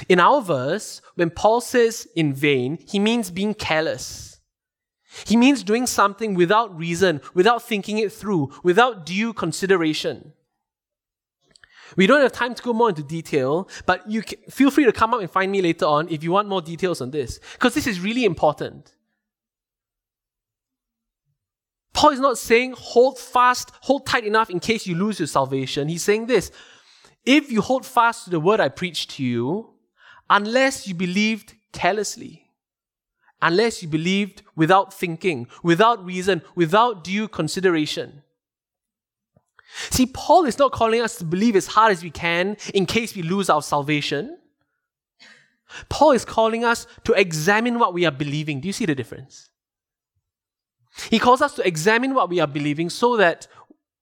In 0.09 0.19
our 0.19 0.41
verse, 0.41 1.01
when 1.15 1.29
Paul 1.29 1.61
says 1.61 2.07
in 2.15 2.33
vain, 2.33 2.77
he 2.87 2.99
means 2.99 3.31
being 3.31 3.53
careless. 3.53 4.39
He 5.25 5.37
means 5.37 5.63
doing 5.63 5.87
something 5.87 6.33
without 6.33 6.77
reason, 6.77 7.21
without 7.33 7.63
thinking 7.63 7.97
it 7.99 8.11
through, 8.11 8.51
without 8.63 9.05
due 9.05 9.31
consideration. 9.33 10.33
We 11.95 12.07
don't 12.07 12.21
have 12.21 12.31
time 12.31 12.55
to 12.55 12.63
go 12.63 12.73
more 12.73 12.89
into 12.89 13.03
detail, 13.03 13.69
but 13.85 14.09
you 14.09 14.21
can, 14.21 14.39
feel 14.49 14.71
free 14.71 14.85
to 14.85 14.91
come 14.91 15.13
up 15.13 15.21
and 15.21 15.29
find 15.29 15.51
me 15.51 15.61
later 15.61 15.85
on 15.85 16.09
if 16.09 16.23
you 16.23 16.31
want 16.31 16.47
more 16.47 16.61
details 16.61 17.01
on 17.01 17.11
this, 17.11 17.39
because 17.53 17.73
this 17.73 17.87
is 17.87 17.99
really 17.99 18.25
important. 18.25 18.93
Paul 21.93 22.09
is 22.09 22.19
not 22.19 22.37
saying 22.37 22.73
hold 22.77 23.17
fast, 23.17 23.71
hold 23.81 24.05
tight 24.05 24.25
enough 24.25 24.49
in 24.49 24.59
case 24.59 24.85
you 24.85 24.95
lose 24.95 25.19
your 25.19 25.27
salvation. 25.27 25.87
He's 25.87 26.03
saying 26.03 26.25
this 26.25 26.51
if 27.25 27.51
you 27.51 27.61
hold 27.61 27.85
fast 27.85 28.25
to 28.25 28.29
the 28.29 28.39
word 28.39 28.59
I 28.59 28.69
preached 28.69 29.11
to 29.11 29.23
you, 29.23 29.73
unless 30.29 30.87
you 30.87 30.93
believed 30.93 31.55
carelessly, 31.71 32.51
unless 33.41 33.81
you 33.81 33.87
believed 33.87 34.43
without 34.55 34.93
thinking, 34.93 35.47
without 35.63 36.05
reason, 36.05 36.41
without 36.55 37.03
due 37.03 37.27
consideration. 37.27 38.23
See, 39.89 40.05
Paul 40.05 40.45
is 40.45 40.57
not 40.57 40.71
calling 40.71 41.01
us 41.01 41.17
to 41.17 41.25
believe 41.25 41.55
as 41.55 41.67
hard 41.67 41.91
as 41.91 42.01
we 42.03 42.09
can 42.09 42.57
in 42.73 42.85
case 42.85 43.15
we 43.15 43.21
lose 43.21 43.49
our 43.49 43.61
salvation. 43.61 44.37
Paul 45.89 46.11
is 46.11 46.23
calling 46.23 46.63
us 46.63 46.87
to 47.03 47.13
examine 47.13 47.79
what 47.79 47.93
we 47.93 48.05
are 48.05 48.11
believing. 48.11 48.61
Do 48.61 48.67
you 48.67 48.73
see 48.73 48.85
the 48.85 48.95
difference? 48.95 49.49
He 51.09 51.19
calls 51.19 51.41
us 51.41 51.55
to 51.55 51.67
examine 51.67 52.13
what 52.13 52.29
we 52.29 52.39
are 52.39 52.47
believing 52.47 52.89
so 52.89 53.17
that 53.17 53.47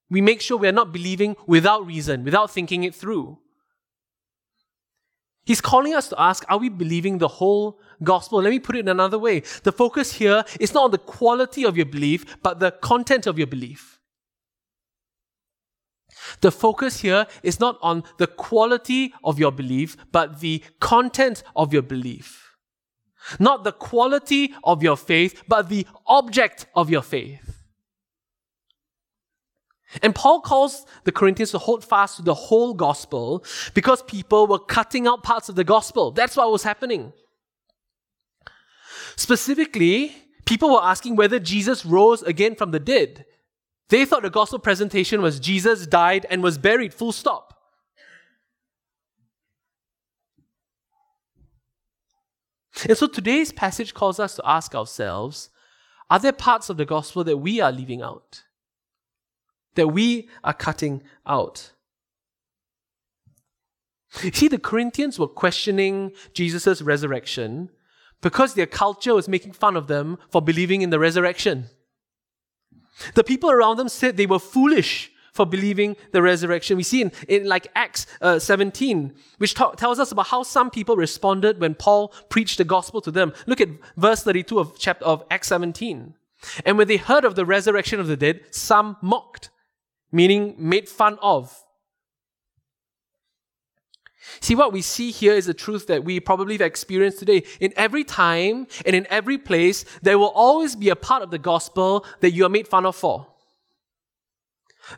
we 0.09 0.21
make 0.21 0.41
sure 0.41 0.57
we 0.57 0.67
are 0.67 0.73
not 0.73 0.91
believing 0.93 1.35
without 1.47 1.85
reason, 1.87 2.23
without 2.23 2.51
thinking 2.51 2.83
it 2.83 2.93
through. 2.93 3.39
He's 5.45 5.59
calling 5.59 5.93
us 5.95 6.07
to 6.09 6.21
ask, 6.21 6.45
are 6.49 6.57
we 6.57 6.69
believing 6.69 7.17
the 7.17 7.27
whole 7.27 7.79
gospel? 8.03 8.41
Let 8.41 8.51
me 8.51 8.59
put 8.59 8.75
it 8.75 8.79
in 8.79 8.87
another 8.87 9.17
way. 9.17 9.41
The 9.63 9.71
focus 9.71 10.13
here 10.13 10.43
is 10.59 10.73
not 10.73 10.85
on 10.85 10.91
the 10.91 10.97
quality 10.99 11.65
of 11.65 11.75
your 11.75 11.87
belief, 11.87 12.41
but 12.43 12.59
the 12.59 12.71
content 12.71 13.25
of 13.25 13.37
your 13.37 13.47
belief. 13.47 13.92
The 16.41 16.51
focus 16.51 17.01
here 17.01 17.27
is 17.41 17.59
not 17.59 17.77
on 17.81 18.03
the 18.17 18.27
quality 18.27 19.13
of 19.23 19.39
your 19.39 19.51
belief, 19.51 19.97
but 20.11 20.39
the 20.39 20.63
content 20.79 21.43
of 21.55 21.73
your 21.73 21.81
belief. 21.81 22.55
Not 23.39 23.63
the 23.63 23.71
quality 23.71 24.53
of 24.63 24.83
your 24.83 24.97
faith, 24.97 25.43
but 25.47 25.69
the 25.69 25.87
object 26.07 26.67
of 26.75 26.89
your 26.89 27.01
faith. 27.01 27.63
And 30.01 30.15
Paul 30.15 30.41
calls 30.41 30.85
the 31.03 31.11
Corinthians 31.11 31.51
to 31.51 31.59
hold 31.59 31.85
fast 31.85 32.17
to 32.17 32.23
the 32.23 32.33
whole 32.33 32.73
gospel 32.73 33.45
because 33.73 34.01
people 34.03 34.47
were 34.47 34.59
cutting 34.59 35.05
out 35.05 35.23
parts 35.23 35.49
of 35.49 35.55
the 35.55 35.63
gospel. 35.63 36.11
That's 36.11 36.35
what 36.35 36.51
was 36.51 36.63
happening. 36.63 37.13
Specifically, 39.15 40.15
people 40.45 40.71
were 40.71 40.83
asking 40.83 41.15
whether 41.15 41.39
Jesus 41.39 41.85
rose 41.85 42.23
again 42.23 42.55
from 42.55 42.71
the 42.71 42.79
dead. 42.79 43.25
They 43.89 44.05
thought 44.05 44.23
the 44.23 44.29
gospel 44.29 44.59
presentation 44.59 45.21
was 45.21 45.39
Jesus 45.39 45.85
died 45.85 46.25
and 46.29 46.41
was 46.41 46.57
buried, 46.57 46.93
full 46.93 47.11
stop. 47.11 47.53
And 52.87 52.97
so 52.97 53.07
today's 53.07 53.51
passage 53.51 53.93
calls 53.93 54.19
us 54.19 54.35
to 54.35 54.43
ask 54.45 54.73
ourselves 54.75 55.49
are 56.09 56.19
there 56.19 56.33
parts 56.33 56.69
of 56.69 56.77
the 56.77 56.85
gospel 56.85 57.23
that 57.23 57.37
we 57.37 57.59
are 57.59 57.71
leaving 57.71 58.01
out? 58.01 58.43
That 59.75 59.87
we 59.87 60.29
are 60.43 60.53
cutting 60.53 61.01
out? 61.25 61.71
See, 64.09 64.47
the 64.47 64.59
Corinthians 64.59 65.17
were 65.17 65.27
questioning 65.27 66.11
Jesus' 66.33 66.81
resurrection 66.83 67.69
because 68.21 68.53
their 68.53 68.67
culture 68.67 69.15
was 69.15 69.27
making 69.27 69.53
fun 69.53 69.75
of 69.75 69.87
them 69.87 70.19
for 70.29 70.41
believing 70.41 70.81
in 70.81 70.91
the 70.91 70.99
resurrection. 70.99 71.69
The 73.15 73.23
people 73.23 73.51
around 73.51 73.77
them 73.77 73.89
said 73.89 74.17
they 74.17 74.25
were 74.25 74.39
foolish 74.39 75.11
for 75.33 75.45
believing 75.45 75.95
the 76.11 76.21
resurrection. 76.21 76.77
We 76.77 76.83
see 76.83 77.01
in, 77.01 77.11
in 77.27 77.45
like 77.45 77.67
Acts 77.75 78.05
uh, 78.21 78.39
17, 78.39 79.13
which 79.39 79.55
ta- 79.55 79.71
tells 79.71 79.99
us 79.99 80.11
about 80.11 80.27
how 80.27 80.43
some 80.43 80.69
people 80.69 80.95
responded 80.95 81.59
when 81.59 81.73
Paul 81.73 82.13
preached 82.29 82.59
the 82.59 82.63
gospel 82.63 83.01
to 83.01 83.11
them. 83.11 83.33
Look 83.47 83.59
at 83.59 83.69
verse 83.97 84.23
32 84.23 84.59
of 84.59 84.77
chapter 84.77 85.05
of 85.05 85.23
Acts 85.31 85.47
17. 85.47 86.13
And 86.65 86.77
when 86.77 86.87
they 86.87 86.97
heard 86.97 87.25
of 87.25 87.35
the 87.35 87.45
resurrection 87.45 87.99
of 87.99 88.07
the 88.07 88.17
dead, 88.17 88.41
some 88.51 88.97
mocked, 89.01 89.49
meaning 90.11 90.55
made 90.57 90.87
fun 90.87 91.17
of. 91.21 91.62
See, 94.39 94.55
what 94.55 94.71
we 94.71 94.81
see 94.81 95.11
here 95.11 95.33
is 95.33 95.47
a 95.47 95.53
truth 95.53 95.87
that 95.87 96.03
we 96.03 96.19
probably 96.19 96.55
have 96.55 96.61
experienced 96.61 97.19
today. 97.19 97.43
In 97.59 97.73
every 97.75 98.03
time 98.03 98.67
and 98.85 98.95
in 98.95 99.05
every 99.09 99.37
place, 99.37 99.85
there 100.01 100.17
will 100.17 100.29
always 100.29 100.75
be 100.75 100.89
a 100.89 100.95
part 100.95 101.23
of 101.23 101.31
the 101.31 101.39
gospel 101.39 102.05
that 102.21 102.31
you 102.31 102.45
are 102.45 102.49
made 102.49 102.67
fun 102.67 102.85
of 102.85 102.95
for. 102.95 103.27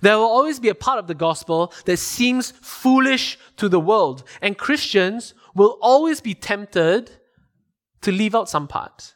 There 0.01 0.17
will 0.17 0.25
always 0.25 0.59
be 0.59 0.69
a 0.69 0.75
part 0.75 0.99
of 0.99 1.07
the 1.07 1.13
gospel 1.13 1.73
that 1.85 1.97
seems 1.97 2.51
foolish 2.51 3.38
to 3.57 3.69
the 3.69 3.79
world. 3.79 4.23
And 4.41 4.57
Christians 4.57 5.33
will 5.53 5.77
always 5.81 6.21
be 6.21 6.33
tempted 6.33 7.11
to 8.01 8.11
leave 8.11 8.35
out 8.35 8.49
some 8.49 8.67
part. 8.67 9.15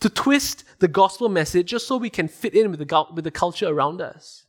to 0.00 0.10
twist 0.10 0.64
the 0.80 0.88
gospel 0.88 1.28
message 1.28 1.68
just 1.68 1.86
so 1.86 1.96
we 1.96 2.10
can 2.10 2.28
fit 2.28 2.54
in 2.54 2.70
with 2.70 2.80
the, 2.80 3.06
with 3.14 3.24
the 3.24 3.30
culture 3.30 3.68
around 3.68 4.00
us. 4.00 4.45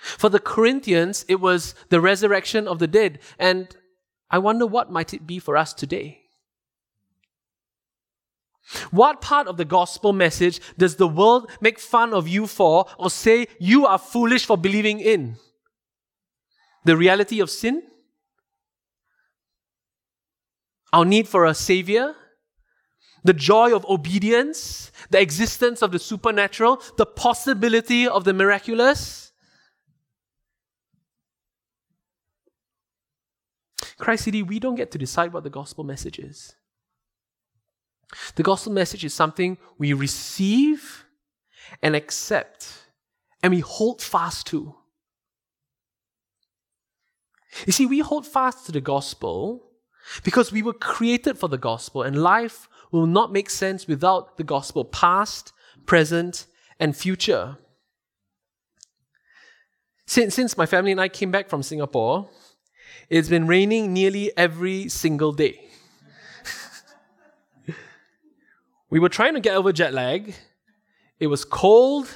For 0.00 0.28
the 0.28 0.40
Corinthians, 0.40 1.24
it 1.28 1.40
was 1.40 1.74
the 1.90 2.00
resurrection 2.00 2.66
of 2.66 2.78
the 2.78 2.86
dead. 2.86 3.18
And 3.38 3.74
I 4.30 4.38
wonder 4.38 4.66
what 4.66 4.90
might 4.90 5.12
it 5.12 5.26
be 5.26 5.38
for 5.38 5.56
us 5.56 5.74
today? 5.74 6.20
What 8.90 9.20
part 9.20 9.48
of 9.48 9.56
the 9.56 9.64
gospel 9.64 10.12
message 10.12 10.60
does 10.78 10.96
the 10.96 11.08
world 11.08 11.50
make 11.60 11.78
fun 11.78 12.14
of 12.14 12.28
you 12.28 12.46
for 12.46 12.86
or 12.98 13.10
say 13.10 13.46
you 13.58 13.86
are 13.86 13.98
foolish 13.98 14.46
for 14.46 14.56
believing 14.56 15.00
in? 15.00 15.36
The 16.84 16.96
reality 16.96 17.40
of 17.40 17.50
sin? 17.50 17.82
Our 20.92 21.04
need 21.04 21.28
for 21.28 21.44
a 21.44 21.54
savior? 21.54 22.14
The 23.24 23.32
joy 23.32 23.74
of 23.74 23.84
obedience? 23.86 24.92
The 25.10 25.20
existence 25.20 25.82
of 25.82 25.92
the 25.92 25.98
supernatural? 25.98 26.82
The 26.96 27.06
possibility 27.06 28.06
of 28.06 28.24
the 28.24 28.32
miraculous? 28.32 29.29
Christ 34.00 34.24
City, 34.24 34.42
we 34.42 34.58
don't 34.58 34.74
get 34.74 34.90
to 34.92 34.98
decide 34.98 35.32
what 35.32 35.44
the 35.44 35.50
gospel 35.50 35.84
message 35.84 36.18
is. 36.18 36.54
The 38.34 38.42
gospel 38.42 38.72
message 38.72 39.04
is 39.04 39.14
something 39.14 39.58
we 39.78 39.92
receive 39.92 41.04
and 41.82 41.94
accept 41.94 42.86
and 43.42 43.52
we 43.52 43.60
hold 43.60 44.02
fast 44.02 44.46
to. 44.48 44.74
You 47.66 47.72
see, 47.72 47.86
we 47.86 48.00
hold 48.00 48.26
fast 48.26 48.66
to 48.66 48.72
the 48.72 48.80
gospel 48.80 49.70
because 50.24 50.50
we 50.50 50.62
were 50.62 50.72
created 50.72 51.38
for 51.38 51.48
the 51.48 51.58
gospel 51.58 52.02
and 52.02 52.22
life 52.22 52.68
will 52.90 53.06
not 53.06 53.32
make 53.32 53.50
sense 53.50 53.86
without 53.86 54.36
the 54.36 54.44
gospel, 54.44 54.84
past, 54.84 55.52
present, 55.86 56.46
and 56.78 56.96
future. 56.96 57.58
Since, 60.06 60.34
since 60.34 60.56
my 60.56 60.66
family 60.66 60.90
and 60.90 61.00
I 61.00 61.08
came 61.08 61.30
back 61.30 61.48
from 61.48 61.62
Singapore, 61.62 62.28
it's 63.10 63.28
been 63.28 63.48
raining 63.48 63.92
nearly 63.92 64.30
every 64.36 64.88
single 64.88 65.32
day. 65.32 65.60
we 68.88 69.00
were 69.00 69.08
trying 69.08 69.34
to 69.34 69.40
get 69.40 69.56
over 69.56 69.72
jet 69.72 69.92
lag. 69.92 70.32
It 71.18 71.26
was 71.26 71.44
cold, 71.44 72.08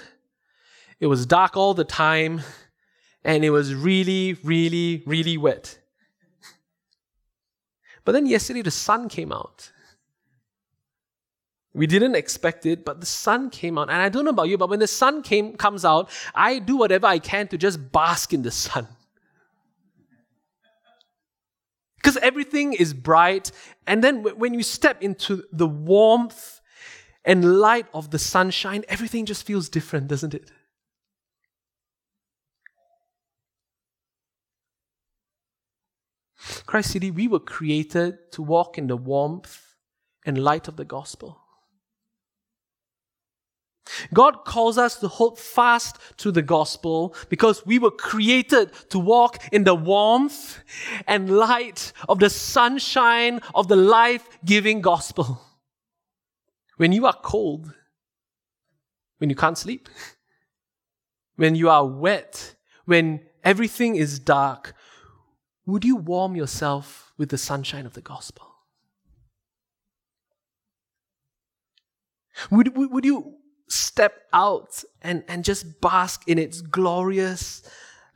it 1.01 1.09
was 1.09 1.27
dark 1.27 1.57
all 1.57 1.75
the 1.75 1.85
time, 1.85 2.43
and 3.25 3.45
it 3.45 3.51
was 3.51 3.75
really, 3.75 4.35
really, 4.45 5.03
really 5.05 5.37
wet. 5.37 5.79
But 8.05 8.13
then 8.13 8.27
yesterday 8.27 8.63
the 8.63 8.71
sun 8.71 9.09
came 9.09 9.33
out. 9.33 9.73
We 11.75 11.89
didn't 11.89 12.15
expect 12.15 12.67
it, 12.67 12.85
but 12.85 13.01
the 13.01 13.07
sun 13.07 13.51
came 13.51 13.79
out. 13.79 13.91
And 13.91 14.01
I 14.01 14.09
don't 14.09 14.25
know 14.25 14.31
about 14.31 14.49
you, 14.49 14.57
but 14.57 14.71
when 14.71 14.79
the 14.79 14.87
sun 14.87 15.23
came, 15.23 15.57
comes 15.57 15.85
out, 15.85 16.09
I 16.33 16.61
do 16.61 16.77
whatever 16.77 17.09
I 17.09 17.19
can 17.19 17.49
to 17.49 17.59
just 17.59 17.91
bask 17.91 18.33
in 18.33 18.43
the 18.43 18.53
sun. 18.53 18.87
Because 22.05 22.19
everything 22.19 22.75
is 22.75 22.93
bright. 22.93 23.51
And 23.87 24.05
then 24.05 24.23
when 24.23 24.53
you 24.53 24.63
step 24.63 25.03
into 25.03 25.43
the 25.51 25.67
warmth 25.67 26.61
and 27.25 27.59
light 27.59 27.87
of 27.95 28.11
the 28.11 28.19
sunshine, 28.19 28.85
everything 28.91 29.25
just 29.25 29.47
feels 29.47 29.71
different, 29.71 30.09
doesn't 30.09 30.35
it? 30.35 30.51
Christ 36.67 36.91
City, 36.91 37.11
we 37.11 37.27
were 37.27 37.41
created 37.41 38.31
to 38.33 38.43
walk 38.43 38.77
in 38.77 38.87
the 38.87 38.99
warmth 38.99 39.75
and 40.27 40.37
light 40.37 40.69
of 40.69 40.77
the 40.77 40.85
gospel. 40.85 41.44
God 44.13 44.45
calls 44.45 44.79
us 44.79 44.97
to 44.97 45.09
hold 45.09 45.39
fast 45.39 45.99
to 46.19 46.33
the 46.33 46.43
gospel 46.43 47.15
because 47.29 47.67
we 47.67 47.79
were 47.79 47.91
created 47.91 48.73
to 48.91 48.99
walk 48.99 49.39
in 49.53 49.65
the 49.65 49.75
warmth 49.75 50.63
and 51.07 51.37
light 51.37 51.93
of 52.09 52.19
the 52.19 52.31
sunshine 52.31 53.41
of 53.55 53.69
the 53.69 53.77
life 53.77 54.27
giving 54.45 54.81
gospel. 54.81 55.41
When 56.77 56.93
you 56.93 57.07
are 57.07 57.15
cold, 57.23 57.73
when 59.19 59.31
you 59.31 59.37
can't 59.37 59.59
sleep, 59.59 59.89
when 61.37 61.55
you 61.55 61.69
are 61.69 61.87
wet, 61.87 62.55
when 62.85 63.21
everything 63.43 63.97
is 63.97 64.19
dark, 64.19 64.75
would 65.67 65.85
you 65.85 65.97
warm 65.97 66.37
yourself 66.37 67.13
with 67.17 67.29
the 67.29 67.39
sunshine 67.39 67.87
of 67.87 67.95
the 67.95 68.01
gospel? 68.01 68.51
Would, 72.51 72.77
would, 72.77 72.91
would 72.91 73.05
you 73.05 73.37
step 73.75 74.23
out 74.33 74.83
and, 75.03 75.25
and 75.29 75.45
just 75.45 75.81
bask 75.81 76.23
in 76.27 76.39
its 76.39 76.61
glorious 76.61 77.63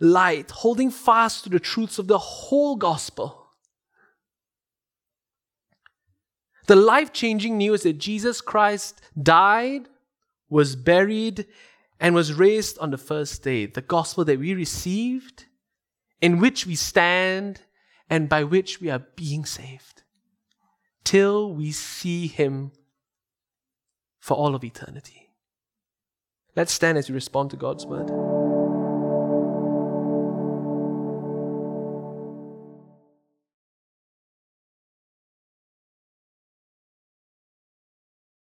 light, 0.01 0.51
holding 0.51 0.90
fast 0.90 1.44
to 1.44 1.51
the 1.51 1.61
truths 1.61 1.99
of 1.99 2.07
the 2.07 2.18
whole 2.18 2.77
gospel. 2.77 3.47
The 6.66 6.77
life 6.77 7.12
changing 7.12 7.57
news 7.57 7.83
that 7.83 7.99
Jesus 7.99 8.40
Christ 8.40 9.01
died, 9.21 9.88
was 10.51 10.77
buried, 10.77 11.47
and 11.99 12.14
was 12.14 12.35
raised 12.35 12.79
on 12.79 12.90
the 12.90 12.99
first 12.99 13.42
day. 13.42 13.66
The 13.66 13.81
gospel 13.81 14.25
that 14.27 14.38
we 14.38 14.55
received, 14.55 15.47
in 16.21 16.38
which 16.38 16.66
we 16.66 16.75
stand, 16.75 17.62
and 18.11 18.29
by 18.29 18.44
which 18.44 18.81
we 18.81 18.90
are 18.90 19.05
being 19.16 19.44
saved. 19.44 20.03
Till 21.05 21.53
we 21.53 21.73
see 21.73 22.27
Him 22.27 22.73
for 24.21 24.37
all 24.37 24.55
of 24.55 24.62
eternity. 24.62 25.18
Let's 26.59 26.73
stand 26.73 26.99
as 26.99 27.09
we 27.09 27.14
respond 27.14 27.53
to 27.53 27.57
God's 27.57 27.87
word. 27.87 28.38